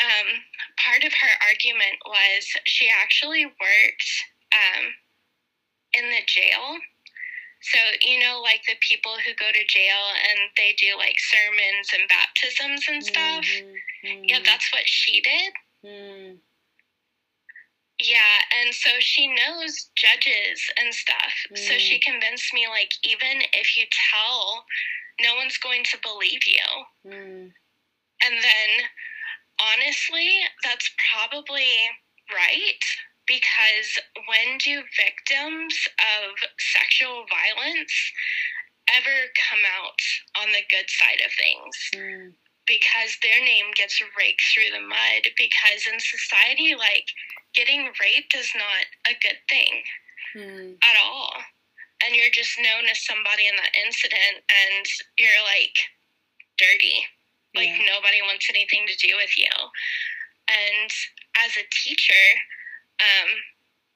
[0.00, 0.28] um,
[0.76, 4.10] part of her argument was she actually worked
[4.52, 4.84] um,
[5.94, 6.78] in the jail.
[7.62, 11.88] So, you know, like the people who go to jail and they do like sermons
[11.96, 13.46] and baptisms and stuff.
[13.48, 14.08] Mm-hmm.
[14.08, 14.24] Mm-hmm.
[14.28, 15.52] Yeah, that's what she did.
[15.84, 16.36] Mm.
[18.00, 21.32] Yeah, and so she knows judges and stuff.
[21.52, 21.58] Mm.
[21.58, 24.64] So she convinced me, like, even if you tell,
[25.22, 27.10] no one's going to believe you.
[27.10, 27.52] Mm.
[28.24, 28.70] And then,
[29.60, 30.30] honestly,
[30.62, 31.70] that's probably
[32.32, 32.84] right
[33.26, 33.90] because
[34.28, 37.94] when do victims of sexual violence
[38.92, 40.00] ever come out
[40.44, 41.76] on the good side of things?
[41.96, 42.32] Mm.
[42.66, 45.24] Because their name gets raked through the mud.
[45.36, 47.08] Because in society, like,
[47.54, 49.84] getting raped is not a good thing
[50.36, 50.72] mm.
[50.80, 51.32] at all.
[52.04, 54.84] And you're just known as somebody in that incident and
[55.18, 55.76] you're like
[56.58, 57.04] dirty.
[57.54, 57.86] Like yeah.
[57.94, 59.50] nobody wants anything to do with you.
[60.50, 60.90] And
[61.40, 62.24] as a teacher,
[63.00, 63.30] um,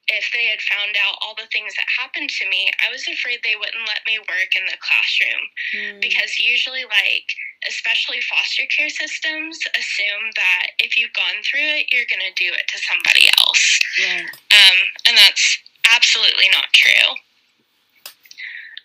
[0.09, 3.45] if they had found out all the things that happened to me, I was afraid
[3.45, 5.45] they wouldn't let me work in the classroom
[5.77, 6.01] mm.
[6.01, 7.29] because usually, like,
[7.69, 12.49] especially foster care systems, assume that if you've gone through it, you're going to do
[12.57, 13.65] it to somebody else.
[14.01, 14.25] Yeah.
[14.25, 14.79] Um,
[15.13, 15.45] and that's
[15.93, 17.13] absolutely not true.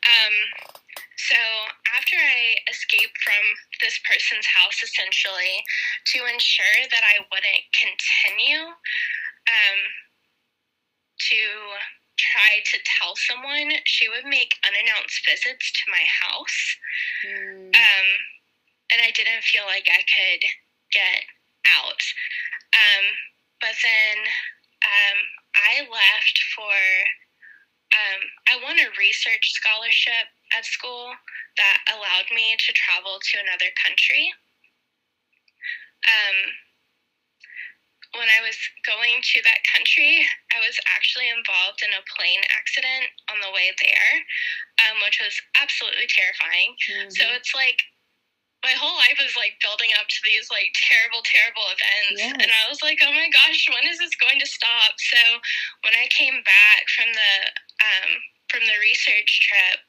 [0.04, 0.36] Um,
[1.18, 1.40] so
[1.96, 3.44] after I escaped from
[3.82, 5.64] this person's house, essentially,
[6.14, 8.76] to ensure that I wouldn't continue,
[9.48, 9.80] um,
[11.32, 11.42] to
[12.20, 16.60] try to tell someone, she would make unannounced visits to my house.
[17.26, 17.72] Mm.
[17.74, 18.08] Um,
[18.92, 20.44] and I didn't feel like I could
[20.92, 21.24] get
[21.72, 22.02] out.
[22.76, 23.06] Um,
[23.62, 24.18] but then
[24.84, 25.18] um,
[25.56, 26.78] I left for,
[27.96, 31.14] um, I won a research scholarship at school
[31.58, 34.34] that allowed me to travel to another country.
[36.04, 36.38] Um,
[38.14, 40.22] when I was going to that country,
[40.54, 44.14] I was actually involved in a plane accident on the way there,
[44.86, 46.78] um, which was absolutely terrifying.
[46.78, 47.10] Mhm.
[47.10, 47.82] So it's like
[48.64, 52.22] my whole life was like building up to these like terrible, terrible events.
[52.22, 52.38] Yes.
[52.40, 54.96] And I was like, oh my gosh, when is this going to stop?
[54.98, 55.20] So
[55.84, 57.34] when I came back from the
[57.84, 58.10] um,
[58.54, 59.82] from the research trip,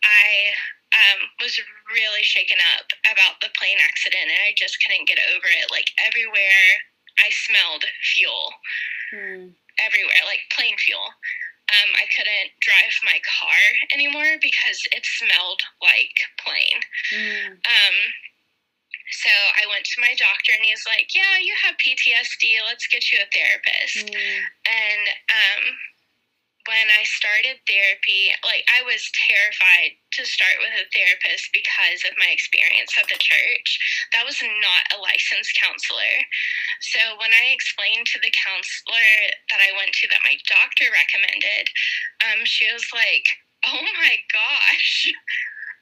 [0.00, 0.56] I
[0.96, 1.60] um, was
[1.92, 5.68] really shaken up about the plane accident, and I just couldn't get over it.
[5.68, 6.88] Like everywhere,
[7.20, 7.84] I smelled
[8.16, 8.56] fuel
[9.08, 9.56] Mm.
[9.80, 11.08] everywhere, like plane fuel.
[11.68, 13.60] Um, I couldn't drive my car
[13.92, 16.12] anymore because it smelled like
[16.44, 16.80] plane.
[17.12, 17.48] Mm.
[17.56, 17.96] Um,
[19.10, 22.60] so I went to my doctor and he's like, "Yeah, you have PTSD.
[22.68, 24.40] Let's get you a therapist." Mm.
[24.68, 25.62] And um,
[26.68, 32.20] when I started therapy, like I was terrified to start with a therapist because of
[32.20, 33.68] my experience at the church.
[34.12, 36.14] That was not a licensed counselor.
[36.84, 39.10] So when I explained to the counselor
[39.48, 41.72] that I went to that my doctor recommended,
[42.20, 43.24] um, she was like,
[43.64, 45.08] "Oh my gosh."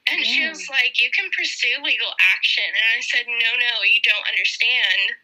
[0.07, 2.63] And she was like, You can pursue legal action.
[2.63, 5.19] And I said, No, no, you don't understand.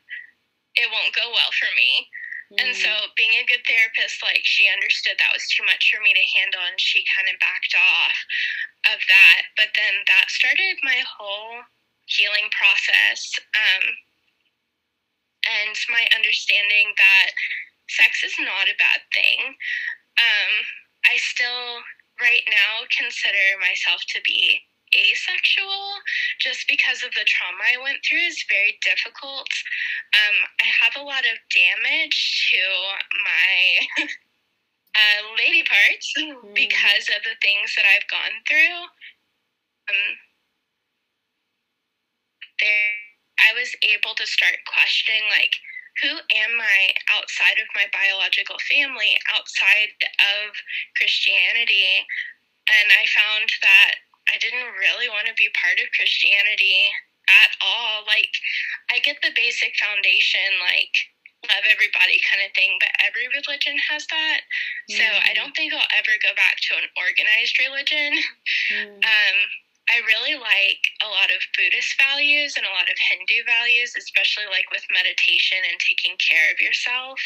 [0.76, 2.12] It won't go well for me.
[2.60, 3.16] And so, Mm.
[3.16, 6.62] being a good therapist, like, she understood that was too much for me to handle,
[6.62, 8.26] and she kind of backed off
[8.86, 9.42] of that.
[9.58, 11.64] But then that started my whole
[12.06, 13.40] healing process.
[13.56, 13.98] Um,
[15.48, 17.32] and my understanding that
[17.90, 19.56] sex is not a bad thing.
[20.18, 20.52] Um,
[21.06, 21.84] I still,
[22.22, 24.62] right now, consider myself to be
[24.96, 26.00] asexual
[26.40, 29.50] just because of the trauma I went through is very difficult.
[30.14, 32.66] Um, I have a lot of damage to
[33.26, 34.06] my
[34.94, 36.14] uh, lady parts
[36.54, 38.80] because of the things that I've gone through.
[39.90, 40.10] Um,
[42.62, 42.94] there,
[43.42, 45.58] I was able to start questioning, like,
[46.02, 50.54] who am I outside of my biological family, outside of
[50.98, 52.06] Christianity?
[52.70, 56.90] And I found that I didn't really want to be part of Christianity
[57.30, 58.06] at all.
[58.06, 58.32] Like,
[58.90, 61.13] I get the basic foundation, like,
[61.50, 64.42] love everybody kind of thing, but every religion has that.
[64.90, 65.36] So I Mhm.
[65.36, 68.24] don't think I'll ever go back to an organized religion.
[68.70, 69.04] Mm.
[69.06, 69.52] Um,
[69.90, 74.46] I really like a lot of Buddhist values and a lot of Hindu values, especially
[74.48, 77.20] like with meditation and taking care of yourself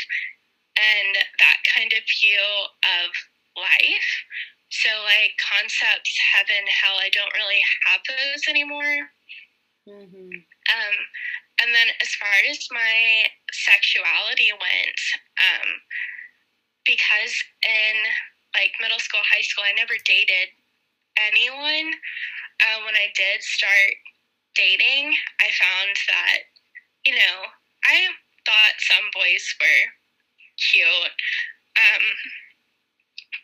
[0.75, 3.12] and that kind of view of
[3.56, 4.23] life.
[4.69, 9.12] So, like concepts, heaven, hell, I don't really have those anymore.
[9.88, 10.45] Mhm.
[10.73, 11.08] Um,
[11.62, 15.02] and then as far as my sexuality went,
[15.41, 15.70] um,
[16.86, 17.34] because
[17.65, 17.96] in
[18.54, 20.54] like middle school, high school, I never dated
[21.17, 21.93] anyone.
[22.62, 23.93] Uh, when I did start
[24.56, 26.39] dating, I found that,
[27.06, 27.38] you know,
[27.86, 28.10] I
[28.46, 29.84] thought some boys were
[30.58, 31.17] cute,
[31.78, 32.06] um,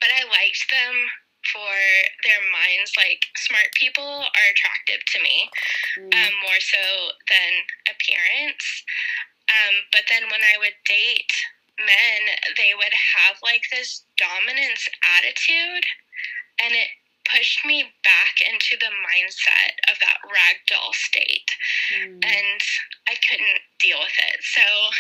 [0.02, 0.96] but I liked them
[1.52, 1.74] for
[2.24, 2.94] their minds.
[2.98, 5.50] Like, smart people are attractive to me
[5.98, 6.14] Mm.
[6.16, 7.52] um, more so than
[7.90, 8.84] appearance.
[9.50, 11.32] Um, but then when I would date
[11.80, 12.22] men,
[12.58, 15.86] they would have like this dominance attitude,
[16.60, 16.90] and it
[17.30, 21.50] pushed me back into the mindset of that ragdoll state,
[21.92, 22.24] Mm.
[22.26, 22.62] and
[23.10, 24.44] I couldn't deal with it.
[24.44, 24.92] So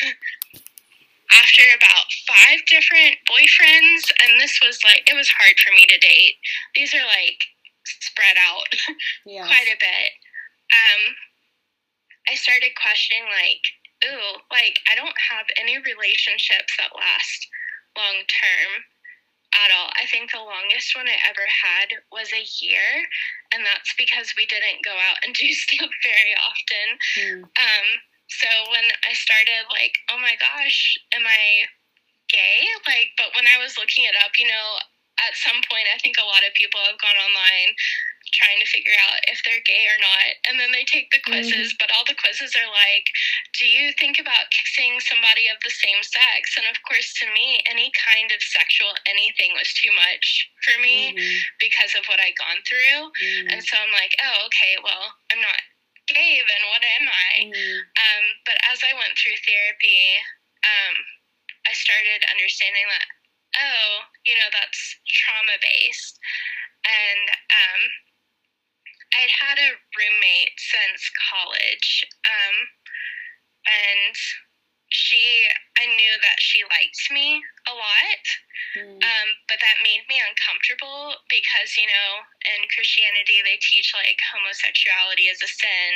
[1.31, 5.97] after about five different boyfriends, and this was like, it was hard for me to
[5.97, 6.35] date.
[6.75, 7.39] These are like
[7.85, 8.67] spread out
[9.25, 9.45] yeah.
[9.47, 10.09] quite a bit.
[10.73, 11.01] Um,
[12.29, 13.63] I started questioning, like,
[14.07, 17.47] ooh, like, I don't have any relationships that last
[17.97, 18.71] long term
[19.53, 19.91] at all.
[19.99, 23.05] I think the longest one I ever had was a year,
[23.53, 26.87] and that's because we didn't go out and do stuff very often.
[27.19, 27.41] Mm.
[27.43, 27.87] Um,
[28.29, 31.67] so when I started, like, oh my gosh, am I
[32.29, 32.65] gay?
[32.87, 34.67] Like, but when I was looking it up, you know,
[35.21, 37.71] at some point, I think a lot of people have gone online
[38.33, 40.27] trying to figure out if they're gay or not.
[40.49, 43.05] And then they take the quizzes, but all the quizzes are like,
[43.53, 46.57] do you think about kissing somebody of the same sex?
[46.57, 51.13] And of course, to me, any kind of sexual anything was too much for me
[51.13, 51.37] Mhm.
[51.61, 53.13] because of what I'd gone through.
[53.21, 53.53] Mm.
[53.53, 55.61] And so I'm like, oh, okay, well, I'm not
[56.07, 57.31] gay, then what am I?
[57.47, 57.79] Mm.
[57.79, 60.19] Um, but as I went through therapy,
[60.63, 60.95] um,
[61.67, 63.07] I started understanding that,
[63.59, 63.89] oh,
[64.25, 66.19] you know, that's trauma based.
[66.83, 67.81] And um,
[69.15, 71.01] I'd had a roommate since
[71.31, 72.03] college.
[72.27, 72.55] Um,
[73.63, 74.15] and
[74.93, 75.49] she,
[75.81, 78.23] I knew that she liked me a lot,
[78.77, 79.01] mm.
[79.01, 82.09] um, but that made me uncomfortable because, you know,
[82.53, 85.93] in Christianity, they teach like homosexuality is a sin.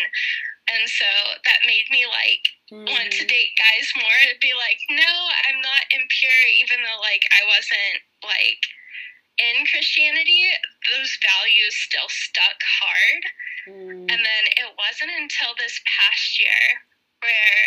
[0.68, 1.08] And so
[1.48, 2.44] that made me like
[2.74, 2.90] mm-hmm.
[2.90, 4.18] want to date guys more.
[4.28, 5.14] It'd be like, no,
[5.48, 8.66] I'm not impure, even though like I wasn't like
[9.38, 10.50] in Christianity,
[10.90, 13.24] those values still stuck hard.
[13.70, 14.10] Mm.
[14.10, 16.84] And then it wasn't until this past year
[17.22, 17.64] where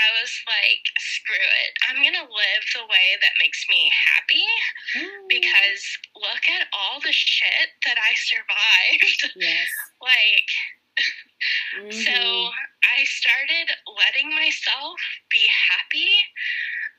[0.00, 1.72] I was like, screw it.
[1.84, 4.48] I'm going to live the way that makes me happy
[4.96, 5.28] mm.
[5.28, 5.82] because
[6.16, 9.32] look at all the shit that I survived.
[9.40, 9.68] Yes.
[10.02, 10.50] like,
[11.80, 11.92] mm-hmm.
[11.92, 14.98] so I started letting myself
[15.30, 16.12] be happy.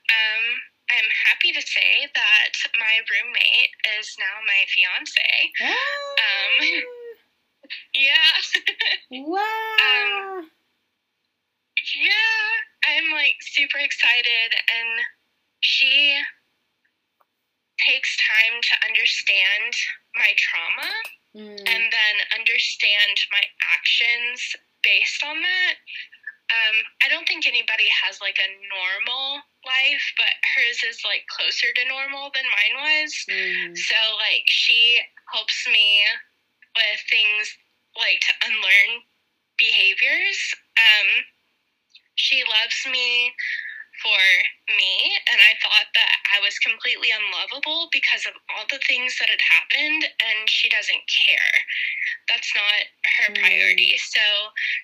[0.10, 0.44] Um,
[0.92, 5.52] I'm happy to say that my roommate is now my fiance.
[5.62, 6.16] Oh.
[6.20, 6.66] Um,
[7.96, 8.32] yeah.
[9.12, 10.40] wow.
[10.40, 10.52] Um,
[11.96, 14.92] yeah, I'm like super excited, and
[15.62, 16.20] she
[17.88, 19.74] takes time to understand
[20.16, 20.92] my trauma
[21.34, 21.58] mm.
[21.58, 23.42] and then understand my
[23.74, 24.38] actions
[24.84, 25.76] based on that.
[26.52, 31.72] Um, I don't think anybody has like a normal life, but hers is like closer
[31.72, 33.12] to normal than mine was.
[33.32, 33.78] Mm.
[33.78, 35.00] So like she
[35.32, 36.04] helps me
[36.76, 37.56] with things
[37.96, 38.92] like to unlearn
[39.58, 40.40] behaviors.
[40.76, 41.24] Um,
[42.22, 43.34] she loves me
[44.06, 44.22] for
[44.78, 44.94] me,
[45.30, 49.42] and I thought that I was completely unlovable because of all the things that had
[49.42, 51.54] happened, and she doesn't care.
[52.30, 52.82] That's not
[53.18, 53.42] her mm.
[53.42, 53.98] priority.
[53.98, 54.22] So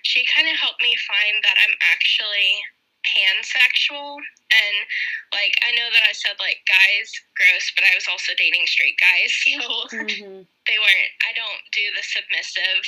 [0.02, 2.62] she kind of helped me find that I'm actually
[3.08, 4.20] pansexual
[4.52, 4.78] and
[5.32, 7.08] like I know that I said like guys
[7.40, 9.64] gross but I was also dating straight guys so
[9.96, 10.44] mm-hmm.
[10.68, 12.84] they weren't I don't do the submissive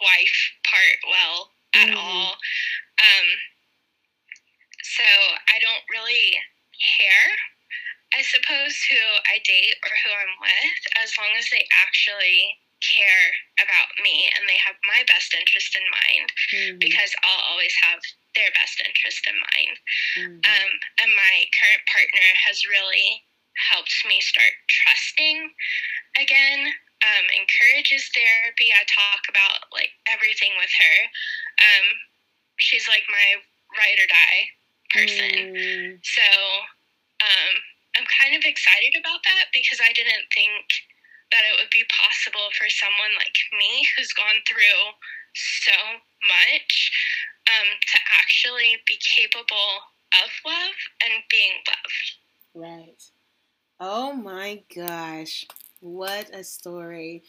[0.00, 1.98] wife part well at mm-hmm.
[1.98, 2.36] all
[2.98, 3.26] um,
[4.82, 6.34] so I don't really
[6.98, 7.30] care,
[8.14, 8.98] I suppose, who
[9.30, 13.30] I date or who I'm with, as long as they actually care
[13.62, 16.78] about me and they have my best interest in mind, mm-hmm.
[16.82, 18.02] because I'll always have
[18.34, 19.74] their best interest in mind.
[20.18, 20.42] Mm-hmm.
[20.46, 20.70] Um,
[21.02, 23.22] and my current partner has really
[23.70, 25.54] helped me start trusting
[26.18, 26.74] again.
[26.98, 28.74] Um, encourages therapy.
[28.74, 30.96] I talk about like everything with her.
[31.58, 31.86] Um,
[32.56, 33.28] she's like my
[33.74, 34.42] ride or die
[34.90, 35.32] person.
[35.52, 36.00] Mm.
[36.02, 36.28] So
[37.20, 37.52] um,
[37.96, 40.64] I'm kind of excited about that because I didn't think
[41.32, 44.80] that it would be possible for someone like me who's gone through
[45.34, 45.76] so
[46.24, 46.90] much
[47.52, 49.84] um, to actually be capable
[50.24, 52.08] of love and being loved.
[52.54, 53.02] Right.
[53.80, 55.46] Oh my gosh.
[55.80, 57.22] What a story.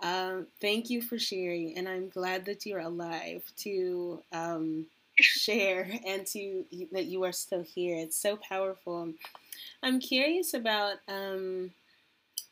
[0.00, 4.86] Um, thank you for sharing, and I'm glad that you're alive to um,
[5.20, 7.96] share and to that you are still here.
[7.96, 9.12] It's so powerful.
[9.82, 10.96] I'm curious about.
[11.08, 11.70] Um,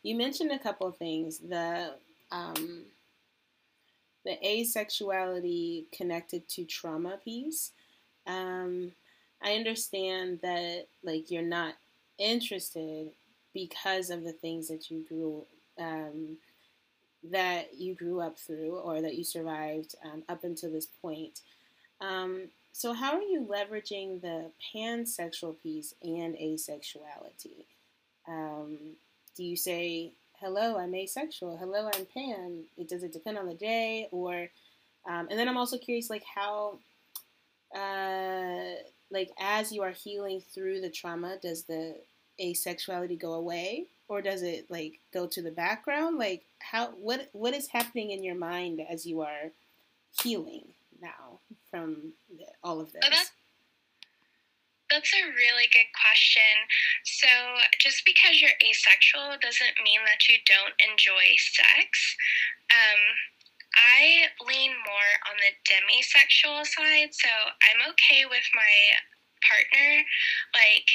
[0.02, 1.38] you mentioned a couple of things.
[1.38, 1.94] The
[2.30, 2.84] um,
[4.24, 7.72] the asexuality connected to trauma piece.
[8.26, 8.92] Um,
[9.42, 11.74] I understand that like you're not
[12.18, 13.10] interested
[13.52, 15.44] because of the things that you grew
[15.78, 16.38] um,
[17.30, 21.40] that you grew up through or that you survived um, up until this point.
[22.00, 27.66] Um, so, how are you leveraging the pansexual piece and asexuality?
[28.26, 28.96] Um,
[29.36, 32.64] do you say, hello, I'm asexual, hello, I'm pan?
[32.76, 34.08] It, does it depend on the day?
[34.10, 34.48] Or,
[35.08, 36.78] um, and then I'm also curious, like, how,
[37.74, 38.74] uh,
[39.10, 41.96] like, as you are healing through the trauma, does the
[42.40, 43.86] asexuality go away?
[44.08, 46.18] Or does it like go to the background?
[46.18, 49.52] Like how what what is happening in your mind as you are
[50.22, 50.66] healing
[51.00, 51.40] now
[51.70, 53.02] from the, all of this?
[53.02, 53.32] that's,
[54.90, 56.54] that's a really good question.
[57.04, 57.28] So
[57.80, 62.16] just because you're asexual doesn't mean that you don't enjoy sex.
[62.70, 63.00] Um,
[63.74, 67.28] I lean more on the demisexual side, so
[67.66, 68.74] I'm okay with my
[69.42, 70.04] partner
[70.54, 70.88] like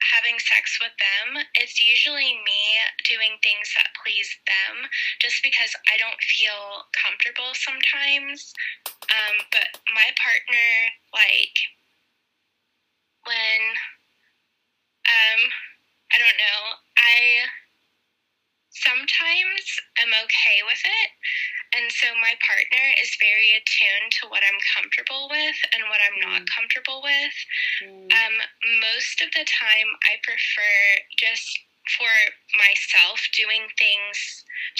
[0.00, 2.62] having sex with them, it's usually me
[3.08, 4.88] doing things that please them
[5.20, 8.52] just because I don't feel comfortable sometimes.
[8.86, 10.68] Um, but my partner,
[11.14, 11.56] like,
[13.24, 13.60] when,
[15.10, 15.40] um,
[16.12, 16.60] I don't know,
[16.98, 17.46] I
[18.84, 19.64] sometimes
[20.00, 21.10] I'm okay with it.
[21.74, 26.18] And so my partner is very attuned to what I'm comfortable with and what I'm
[26.22, 26.52] not mm.
[26.52, 27.36] comfortable with.
[27.82, 28.06] Mm.
[28.12, 28.34] Um,
[28.80, 31.50] most of the time, I prefer just
[31.94, 32.10] for
[32.58, 34.16] myself, doing things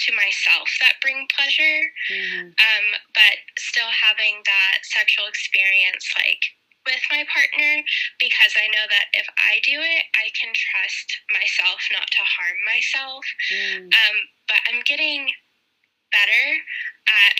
[0.07, 2.51] to myself that bring pleasure, mm-hmm.
[2.51, 2.85] um,
[3.15, 6.43] but still having that sexual experience like
[6.87, 7.83] with my partner
[8.23, 12.57] because I know that if I do it, I can trust myself not to harm
[12.63, 13.23] myself.
[13.51, 13.91] Mm.
[13.91, 14.17] Um,
[14.47, 15.27] but I'm getting
[16.15, 16.45] better
[17.11, 17.39] at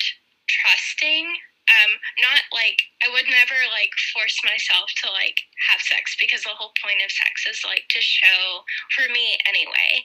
[0.52, 5.36] trusting um, not like I would never like force myself to like
[5.68, 8.64] have sex because the whole point of sex is like to show
[8.96, 10.00] for me anyway.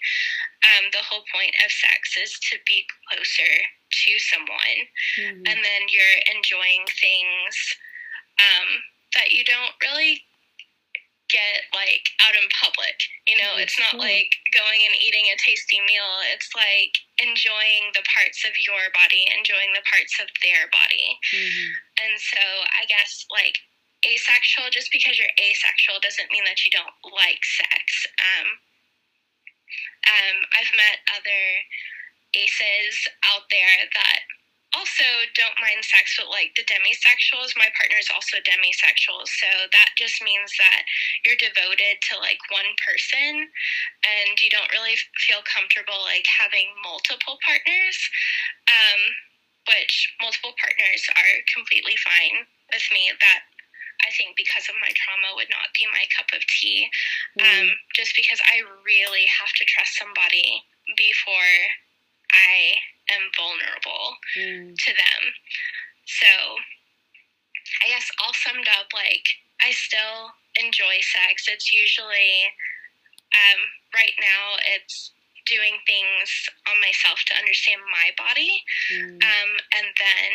[0.67, 4.79] Um, the whole point of sex is to be closer to someone,
[5.23, 5.47] mm-hmm.
[5.47, 7.55] and then you're enjoying things
[8.43, 8.71] um,
[9.15, 10.23] that you don't really
[11.33, 12.95] get like out in public.
[13.25, 16.21] You know, it's not like going and eating a tasty meal.
[16.29, 21.17] It's like enjoying the parts of your body, enjoying the parts of their body.
[21.33, 21.71] Mm-hmm.
[22.05, 22.45] And so
[22.77, 23.57] I guess like
[24.05, 28.07] asexual, just because you're asexual doesn't mean that you don't like sex.
[28.21, 28.49] Um,
[30.05, 31.45] um, I've met other
[32.37, 34.21] aces out there that
[34.73, 35.05] also
[35.37, 37.57] don't mind sex with like the demisexuals.
[37.57, 40.83] My partner is also demisexual, so that just means that
[41.25, 43.49] you're devoted to like one person
[44.05, 44.97] and you don't really
[45.29, 47.99] feel comfortable like having multiple partners.
[48.69, 49.01] Um,
[49.71, 52.43] which multiple partners are completely fine
[52.75, 53.15] with me.
[53.15, 53.47] That
[54.03, 56.91] I think because of my trauma would not be my cup of tea.
[57.39, 57.47] Mm.
[57.47, 60.67] Um, just because I really have to trust somebody
[60.99, 61.55] before
[62.33, 62.81] I
[63.13, 64.75] am vulnerable mm.
[64.75, 65.23] to them.
[66.07, 66.31] So
[67.85, 69.25] I guess all summed up, like,
[69.61, 71.47] I still enjoy sex.
[71.49, 72.51] It's usually,
[73.33, 73.61] um,
[73.95, 75.13] right now, it's
[75.47, 76.29] doing things
[76.69, 78.63] on myself to understand my body.
[78.93, 79.23] Mm.
[79.23, 80.31] Um, and then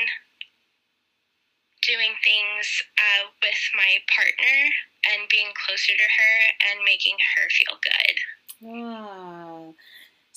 [1.85, 2.65] doing things
[2.99, 4.57] uh, with my partner
[5.13, 6.35] and being closer to her
[6.71, 8.15] and making her feel good.
[8.59, 9.26] Wow.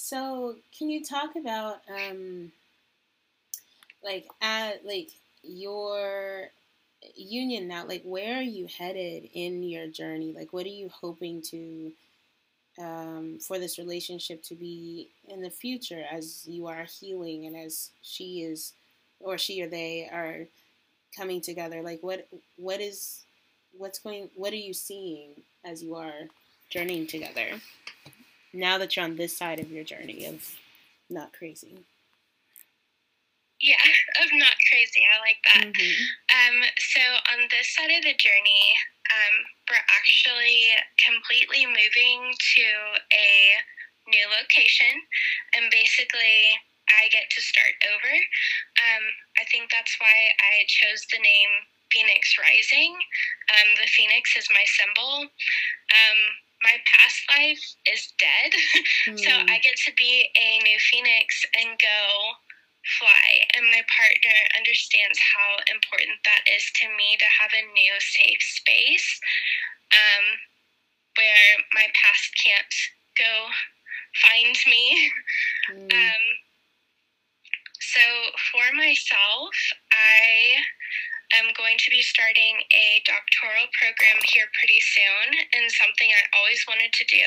[0.02, 2.50] So, can you talk about um,
[4.02, 5.10] like at like
[5.42, 6.48] your
[7.14, 7.86] union now?
[7.86, 10.32] Like, where are you headed in your journey?
[10.34, 11.92] Like, what are you hoping to
[12.80, 17.90] um, for this relationship to be in the future as you are healing and as
[18.00, 18.72] she is,
[19.20, 20.46] or she or they are
[21.14, 21.82] coming together?
[21.82, 22.26] Like, what
[22.56, 23.20] what is
[23.76, 24.30] what's going?
[24.34, 25.32] What are you seeing
[25.62, 26.22] as you are
[26.70, 27.60] journeying together?
[28.52, 30.56] Now that you're on this side of your journey of
[31.08, 31.84] not crazy?
[33.60, 33.80] Yeah,
[34.24, 35.04] of not crazy.
[35.04, 35.66] I like that.
[35.68, 36.02] Mm-hmm.
[36.32, 37.02] Um, so
[37.36, 38.64] on this side of the journey,
[39.10, 39.36] um,
[39.68, 40.72] we're actually
[41.04, 42.66] completely moving to
[43.12, 43.30] a
[44.08, 44.90] new location,
[45.54, 46.56] and basically,
[46.90, 48.14] I get to start over.
[48.82, 49.04] Um,
[49.38, 51.52] I think that's why I chose the name
[51.92, 52.98] Phoenix Rising.
[53.54, 55.26] Um, the phoenix is my symbol.
[55.26, 56.20] Um,
[56.62, 58.52] my past life is dead.
[59.08, 59.18] Mm.
[59.24, 62.00] so I get to be a new phoenix and go
[62.98, 63.44] fly.
[63.56, 68.42] And my partner understands how important that is to me to have a new safe
[68.42, 69.08] space
[69.92, 70.24] um,
[71.16, 72.76] where my past can't
[73.16, 73.32] go
[74.20, 74.84] find me.
[75.72, 75.90] Mm.
[76.00, 76.24] Um,
[77.80, 78.00] so
[78.52, 79.50] for myself,
[79.90, 80.62] I
[81.38, 86.64] am going to be starting a doctoral program here pretty soon and something I always
[86.66, 87.26] wanted to do.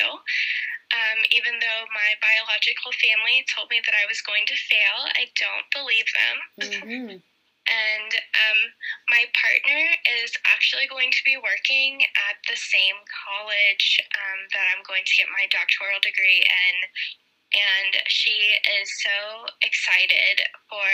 [0.92, 5.26] Um, even though my biological family told me that I was going to fail, I
[5.34, 6.36] don't believe them.
[6.60, 7.24] Mm-hmm.
[7.64, 8.60] And um,
[9.08, 14.84] my partner is actually going to be working at the same college um, that I'm
[14.84, 16.76] going to get my doctoral degree in.
[17.54, 20.90] And she is so excited for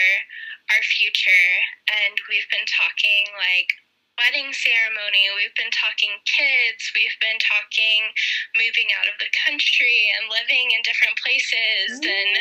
[0.71, 1.49] our future
[1.89, 3.73] and we've been talking like
[4.21, 8.13] wedding ceremony, we've been talking kids, we've been talking
[8.53, 12.05] moving out of the country and living in different places mm.
[12.05, 12.33] and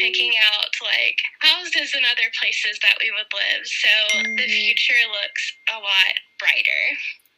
[0.00, 3.64] picking out like houses and other places that we would live.
[3.68, 4.40] So mm.
[4.40, 4.64] the mm-hmm.
[4.64, 6.84] future looks a lot brighter.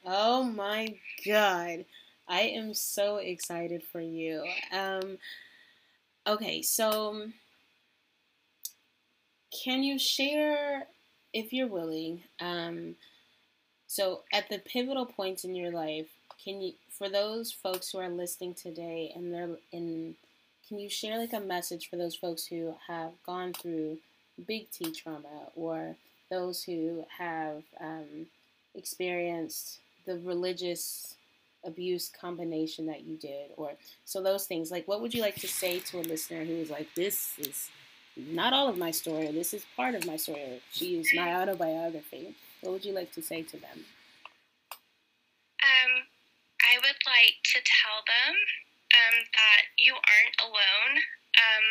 [0.06, 0.94] Oh my
[1.26, 1.84] god.
[2.28, 4.46] I am so excited for you.
[4.70, 5.18] Um
[6.26, 7.28] okay, so
[9.64, 10.86] can you share,
[11.32, 12.96] if you're willing, um,
[13.86, 16.06] so at the pivotal points in your life,
[16.42, 20.14] can you, for those folks who are listening today, and they're in,
[20.68, 23.98] can you share like a message for those folks who have gone through
[24.46, 25.96] big T trauma, or
[26.30, 28.26] those who have um,
[28.74, 31.14] experienced the religious
[31.64, 33.72] abuse combination that you did, or
[34.04, 34.70] so those things.
[34.70, 37.70] Like, what would you like to say to a listener who is like, this is
[38.16, 39.30] not all of my story.
[39.32, 40.60] This is part of my story.
[40.72, 42.34] She is my autobiography.
[42.60, 43.84] What would you like to say to them?
[45.62, 45.92] Um,
[46.62, 48.34] I would like to tell them
[48.92, 50.92] um, that you aren't alone.
[51.38, 51.66] Um,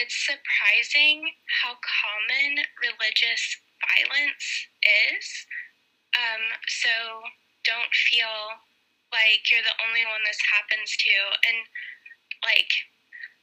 [0.00, 1.28] it's surprising
[1.62, 4.48] how common religious violence
[5.16, 5.26] is.
[6.16, 6.88] Um, so
[7.64, 8.58] don't feel
[9.12, 11.14] like you're the only one this happens to.
[11.48, 11.58] And
[12.44, 12.70] like,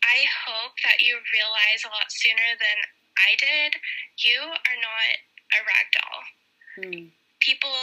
[0.06, 2.78] I hope that you realize a lot sooner than
[3.18, 3.80] I did,
[4.22, 5.12] you are not
[5.56, 6.22] a rag doll.
[6.78, 7.10] Hmm.
[7.40, 7.78] People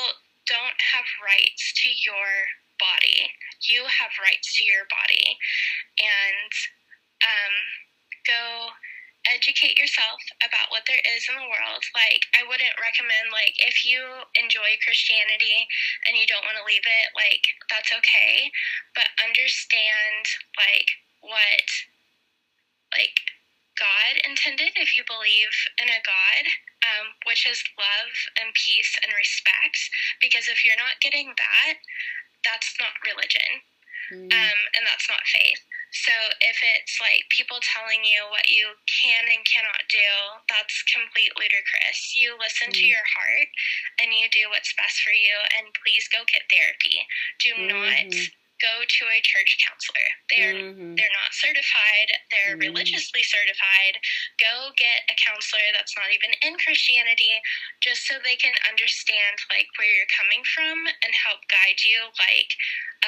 [0.47, 2.31] don't have rights to your
[2.79, 3.31] body.
[3.63, 5.39] You have rights to your body.
[6.03, 6.53] And
[7.23, 7.55] um,
[8.27, 8.75] go
[9.31, 11.83] educate yourself about what there is in the world.
[11.95, 14.03] Like, I wouldn't recommend, like, if you
[14.35, 15.67] enjoy Christianity
[16.07, 18.51] and you don't want to leave it, like, that's okay.
[18.99, 20.25] But understand,
[20.59, 20.91] like,
[21.23, 21.69] what,
[22.99, 23.15] like,
[23.79, 26.45] God intended if you believe in a God,
[26.85, 29.79] um, which is love and peace and respect.
[30.21, 31.81] Because if you're not getting that,
[32.45, 33.63] that's not religion.
[34.13, 34.29] Mm.
[34.29, 35.63] Um, and that's not faith.
[35.93, 40.09] So if it's like people telling you what you can and cannot do,
[40.49, 42.17] that's complete ludicrous.
[42.17, 42.81] You listen mm.
[42.81, 43.49] to your heart
[44.01, 47.05] and you do what's best for you, and please go get therapy.
[47.45, 47.71] Do mm-hmm.
[47.77, 48.09] not
[48.63, 50.09] go to a church counselor.
[50.31, 50.95] They're mm-hmm.
[50.95, 52.09] they're not certified.
[52.31, 52.71] They're mm-hmm.
[52.71, 53.99] religiously certified.
[54.39, 57.35] Go get a counselor that's not even in Christianity,
[57.83, 62.55] just so they can understand like where you're coming from and help guide you like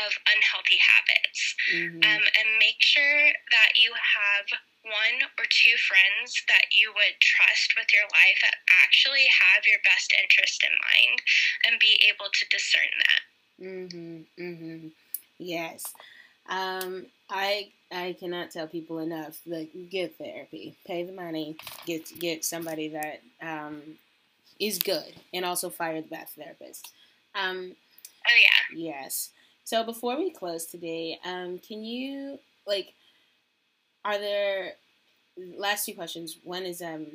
[0.02, 1.40] of unhealthy habits.
[1.70, 2.02] Mm-hmm.
[2.02, 4.50] Um, and make sure that you have
[4.84, 9.80] one or two friends that you would trust with your life that actually have your
[9.80, 11.18] best interest in mind
[11.64, 13.22] and be able to discern that.
[13.64, 14.26] Mhm.
[14.36, 14.92] Mhm.
[15.38, 15.84] Yes.
[16.48, 19.40] Um, I I cannot tell people enough.
[19.46, 21.56] Like, get therapy, pay the money,
[21.86, 23.82] get get somebody that um,
[24.60, 26.92] is good, and also fire the bad therapist.
[27.34, 27.74] Um,
[28.28, 28.76] oh yeah.
[28.78, 29.30] Yes.
[29.64, 32.92] So before we close today, um, can you like,
[34.04, 34.72] are there
[35.58, 36.36] last two questions?
[36.44, 37.06] One is um,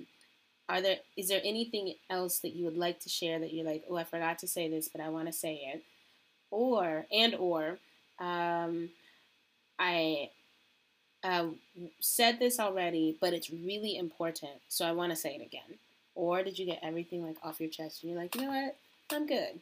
[0.68, 3.84] are there is there anything else that you would like to share that you're like,
[3.90, 5.84] oh, I forgot to say this, but I want to say it,
[6.52, 7.80] or and or
[8.20, 8.90] um,
[9.78, 10.30] I
[11.24, 11.48] uh,
[12.00, 15.80] said this already, but it's really important, so I want to say it again.
[16.16, 18.76] Or did you get everything like off your chest and you're like, you know what,
[19.12, 19.60] I'm good.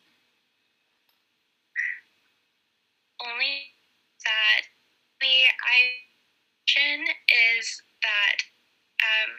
[3.21, 3.73] only
[4.25, 4.61] that
[5.21, 7.09] the idea
[7.57, 8.37] is that
[9.01, 9.31] um,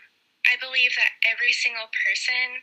[0.50, 2.62] I believe that every single person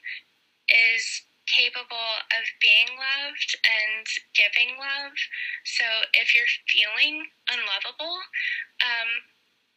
[0.68, 5.13] is capable of being loved and giving love.
[5.63, 5.85] So
[6.17, 8.17] if you're feeling unlovable,
[8.81, 9.09] um,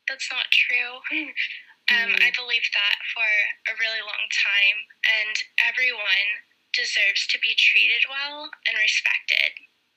[0.08, 1.00] that's not true.
[1.88, 2.20] Um, mm-hmm.
[2.20, 3.24] I believe that for
[3.72, 6.28] a really long time, and everyone
[6.74, 9.52] deserves to be treated well and respected.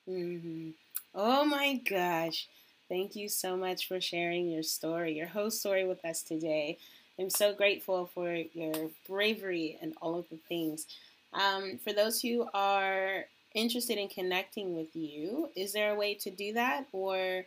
[0.08, 0.70] Mm-hmm.
[1.14, 2.48] Oh my gosh.
[2.88, 6.78] Thank you so much for sharing your story, your whole story with us today.
[7.18, 10.86] I'm so grateful for your bravery and all of the things.
[11.32, 13.24] Um, for those who are
[13.54, 17.44] interested in connecting with you, is there a way to do that, or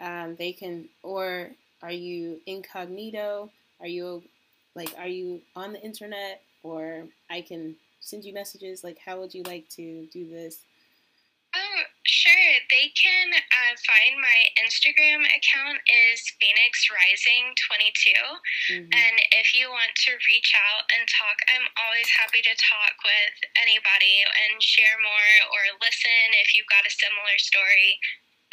[0.00, 1.50] um, they can, or
[1.82, 3.50] are you incognito?
[3.80, 4.22] Are you
[4.74, 8.84] like, are you on the internet, or I can send you messages?
[8.84, 10.58] Like, how would you like to do this?
[12.06, 12.48] Sure.
[12.70, 18.14] They can uh, find my Instagram account is Phoenix Rising 22.
[18.14, 18.94] Mm-hmm.
[18.94, 23.36] And if you want to reach out and talk, I'm always happy to talk with
[23.58, 27.98] anybody and share more or listen if you've got a similar story.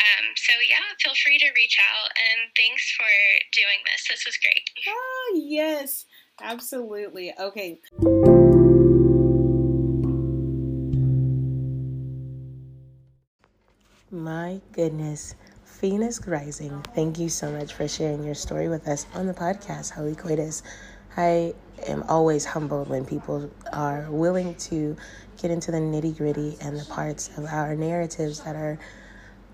[0.02, 3.14] Um, so yeah, feel free to reach out and thanks for
[3.54, 4.10] doing this.
[4.10, 4.66] This was great.
[4.90, 6.06] Oh, yes.
[6.42, 7.34] Absolutely.
[7.40, 7.80] Okay.
[14.24, 15.36] My goodness.
[15.66, 19.92] Phoenix Rising, thank you so much for sharing your story with us on the podcast,
[19.92, 20.64] Heauxly Coitus.
[21.18, 21.54] I
[21.88, 24.96] am always humbled when people are willing to
[25.42, 28.80] get into the nitty gritty and the parts of our narratives that are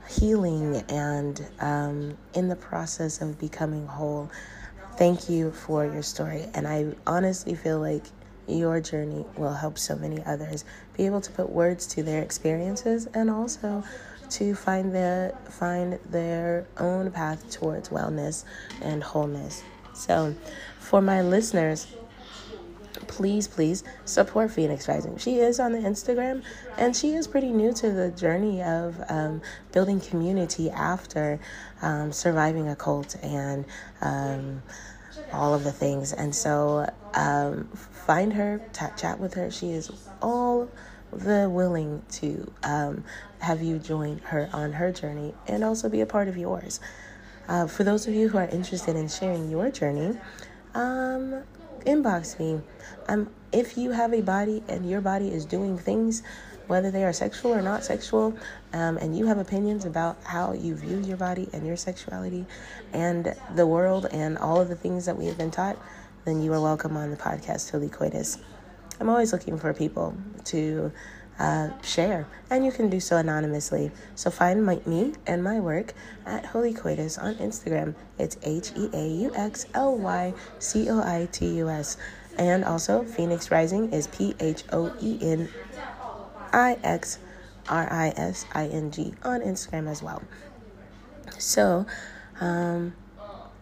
[0.07, 4.29] healing and um, in the process of becoming whole.
[4.97, 6.45] Thank you for your story.
[6.53, 8.05] And I honestly feel like
[8.47, 10.63] your journey will help so many others
[10.95, 13.83] be able to put words to their experiences and also
[14.31, 18.45] to find their find their own path towards wellness
[18.81, 19.63] and wholeness.
[19.93, 20.35] So,
[20.79, 21.87] for my listeners,
[23.07, 25.17] please, please support Phoenix Rising.
[25.17, 26.43] She is on the Instagram
[26.77, 31.39] and she is pretty new to the journey of um, building community after
[31.81, 33.65] um, surviving a cult and
[34.01, 34.61] um,
[35.33, 36.13] all of the things.
[36.13, 37.67] And so, um,
[38.09, 39.51] find her, t- chat with her.
[39.51, 40.69] She is all
[41.11, 43.03] the willing to um,
[43.39, 46.79] have you join her on her journey and also be a part of yours.
[47.47, 50.17] Uh, for those of you who are interested in sharing your journey,
[50.75, 51.43] um,
[51.85, 52.61] inbox me.
[53.07, 56.21] Um, if you have a body and your body is doing things,
[56.67, 58.37] whether they are sexual or not sexual,
[58.73, 62.45] um, and you have opinions about how you view your body and your sexuality
[62.93, 65.77] and the world and all of the things that we have been taught,
[66.25, 68.37] then you are welcome on the podcast Heauxly Coitus.
[68.99, 70.15] I'm always looking for people
[70.45, 70.91] to
[71.39, 73.91] uh, share, and you can do so anonymously.
[74.15, 75.93] So find my, me and my work
[76.25, 77.95] at Heauxly Coitus on Instagram.
[78.17, 81.97] It's H E A U X L Y C O I T U S.
[82.37, 85.49] And also, Phoenix Rising is P H O E N
[86.53, 87.19] I X
[87.67, 90.21] R I S I N G on Instagram as well.
[91.37, 91.85] So,
[92.39, 92.93] um,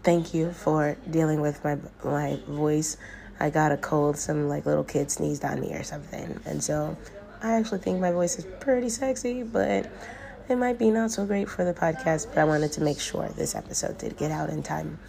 [0.04, 2.98] thank you for dealing with my my voice.
[3.40, 4.18] I got a cold.
[4.18, 6.98] Some like little kid sneezed on me or something, and so
[7.48, 9.90] I actually think my voice is pretty sexy, but
[10.50, 12.28] it might be not so great for the podcast.
[12.28, 15.00] But I wanted to make sure this episode did get out in time.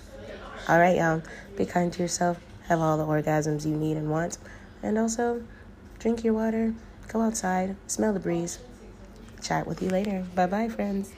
[0.69, 1.23] All right, y'all.
[1.57, 2.39] Be kind to yourself.
[2.69, 4.39] Have all the orgasms you need and want,
[4.85, 5.43] and also
[5.99, 6.75] drink your water.
[7.09, 7.75] Go outside.
[7.89, 8.61] Smell the breeze.
[9.43, 10.25] Chat with you later.
[10.37, 11.13] Bye bye, friends.